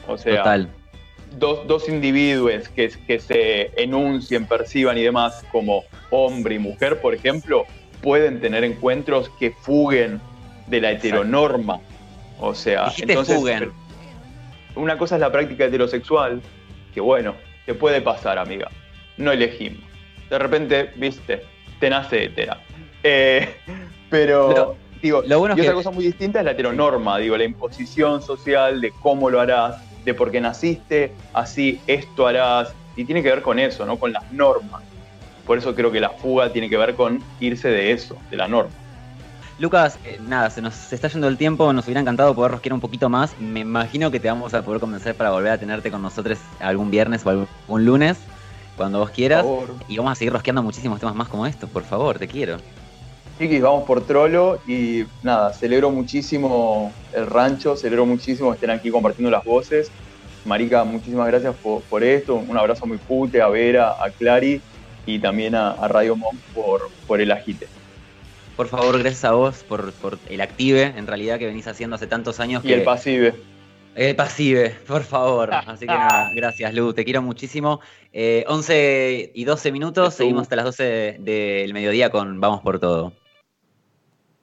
O 0.07 0.17
sea, 0.17 0.67
Dos, 1.39 1.65
dos, 1.65 1.89
individuos 1.89 2.69
que, 2.69 2.89
que 3.07 3.19
se 3.19 3.71
enuncien, 3.81 4.45
perciban 4.45 4.99
y 4.99 5.01
demás 5.01 5.43
como 5.51 5.83
hombre 6.11 6.55
y 6.55 6.59
mujer, 6.59 7.01
por 7.01 7.15
ejemplo, 7.15 7.65
pueden 8.03 8.39
tener 8.39 8.63
encuentros 8.63 9.31
que 9.39 9.49
fuguen 9.49 10.21
de 10.67 10.81
la 10.81 10.91
heteronorma. 10.91 11.79
O 12.39 12.53
sea, 12.53 12.91
entonces, 12.97 13.35
fuguen. 13.35 13.71
una 14.75 14.97
cosa 14.97 15.15
es 15.15 15.21
la 15.21 15.31
práctica 15.31 15.65
heterosexual, 15.65 16.41
que 16.93 17.01
bueno, 17.01 17.35
te 17.65 17.73
puede 17.73 18.01
pasar, 18.01 18.37
amiga. 18.37 18.69
No 19.17 19.31
elegimos. 19.31 19.81
De 20.29 20.37
repente, 20.37 20.91
viste, 20.95 21.43
te 21.79 21.89
nace 21.89 22.25
hetera. 22.25 22.59
Eh, 23.03 23.55
pero, 24.09 24.75
digo, 25.01 25.23
y 25.25 25.31
otra 25.31 25.73
cosa 25.73 25.91
muy 25.91 26.05
distinta 26.05 26.39
es 26.39 26.45
la 26.45 26.51
heteronorma, 26.51 27.17
digo, 27.19 27.37
la 27.37 27.43
imposición 27.45 28.21
social 28.21 28.81
de 28.81 28.91
cómo 29.01 29.29
lo 29.29 29.39
harás, 29.39 29.81
de 30.05 30.13
por 30.13 30.31
qué 30.31 30.41
naciste, 30.41 31.13
así 31.33 31.79
esto 31.87 32.27
harás, 32.27 32.73
y 32.95 33.05
tiene 33.05 33.23
que 33.23 33.29
ver 33.29 33.41
con 33.41 33.59
eso, 33.59 33.85
¿no? 33.85 33.97
Con 33.97 34.13
las 34.13 34.31
normas. 34.31 34.81
Por 35.45 35.57
eso 35.57 35.75
creo 35.75 35.91
que 35.91 35.99
la 35.99 36.09
fuga 36.09 36.51
tiene 36.51 36.69
que 36.69 36.77
ver 36.77 36.95
con 36.95 37.21
irse 37.39 37.67
de 37.67 37.91
eso, 37.91 38.17
de 38.29 38.37
la 38.37 38.47
norma. 38.47 38.71
Lucas, 39.59 39.99
eh, 40.03 40.19
nada, 40.27 40.49
se 40.49 40.61
nos 40.61 40.91
está 40.91 41.07
yendo 41.09 41.27
el 41.27 41.37
tiempo, 41.37 41.71
nos 41.73 41.85
hubiera 41.85 42.01
encantado 42.01 42.33
poder 42.33 42.51
rosquear 42.51 42.73
un 42.73 42.81
poquito 42.81 43.07
más. 43.07 43.37
Me 43.39 43.59
imagino 43.59 44.09
que 44.09 44.19
te 44.19 44.27
vamos 44.27 44.53
a 44.53 44.63
poder 44.63 44.79
convencer 44.79 45.15
para 45.15 45.31
volver 45.31 45.51
a 45.51 45.57
tenerte 45.57 45.91
con 45.91 46.01
nosotros 46.01 46.39
algún 46.59 46.89
viernes 46.89 47.25
o 47.25 47.29
algún 47.29 47.85
lunes, 47.85 48.17
cuando 48.75 48.99
vos 48.99 49.11
quieras. 49.11 49.45
Y 49.87 49.97
vamos 49.97 50.13
a 50.13 50.15
seguir 50.15 50.33
rosqueando 50.33 50.63
muchísimos 50.63 50.99
temas 50.99 51.15
más 51.15 51.27
como 51.27 51.45
estos, 51.45 51.69
por 51.69 51.83
favor, 51.83 52.17
te 52.17 52.27
quiero. 52.27 52.57
Chiquis, 53.37 53.61
vamos 53.61 53.83
por 53.85 54.05
Trollo 54.05 54.59
y 54.67 55.05
nada, 55.23 55.51
celebro 55.53 55.89
muchísimo 55.89 56.93
el 57.13 57.25
rancho, 57.25 57.75
celebro 57.75 58.05
muchísimo 58.05 58.49
que 58.51 58.55
estén 58.55 58.69
aquí 58.69 58.91
compartiendo 58.91 59.31
las 59.31 59.43
voces. 59.43 59.89
Marica, 60.45 60.83
muchísimas 60.83 61.27
gracias 61.27 61.55
por, 61.55 62.03
esto, 62.03 62.35
un 62.35 62.57
abrazo 62.57 62.85
muy 62.85 62.97
pute 62.97 63.41
a 63.41 63.47
Vera, 63.47 63.91
a 64.03 64.09
Clary 64.11 64.61
y 65.05 65.19
también 65.19 65.55
a, 65.55 65.87
Radio 65.87 66.15
Monk 66.15 66.35
por, 66.53 66.89
por 67.07 67.21
el 67.21 67.31
agite. 67.31 67.67
Por 68.55 68.67
favor, 68.67 68.99
gracias 68.99 69.25
a 69.25 69.31
vos 69.31 69.63
por, 69.63 69.93
el 70.29 70.41
active, 70.41 70.93
en 70.95 71.07
realidad, 71.07 71.39
que 71.39 71.47
venís 71.47 71.65
haciendo 71.67 71.95
hace 71.95 72.05
tantos 72.05 72.39
años. 72.39 72.63
Y 72.63 72.73
el 72.73 72.83
pasive. 72.83 73.33
El 73.95 74.15
pasive, 74.15 74.75
por 74.85 75.03
favor. 75.03 75.51
Así 75.67 75.87
que 75.87 75.93
nada, 75.93 76.29
gracias, 76.35 76.73
Lu, 76.73 76.93
te 76.93 77.03
quiero 77.03 77.21
muchísimo. 77.23 77.79
11 78.13 78.73
eh, 78.73 79.31
y 79.33 79.43
12 79.45 79.71
minutos, 79.71 80.13
seguimos 80.13 80.43
hasta 80.43 80.55
las 80.55 80.65
12 80.65 81.17
del 81.19 81.73
mediodía 81.73 82.11
con 82.11 82.39
Vamos 82.39 82.61
por 82.61 82.79
Todo. 82.79 83.13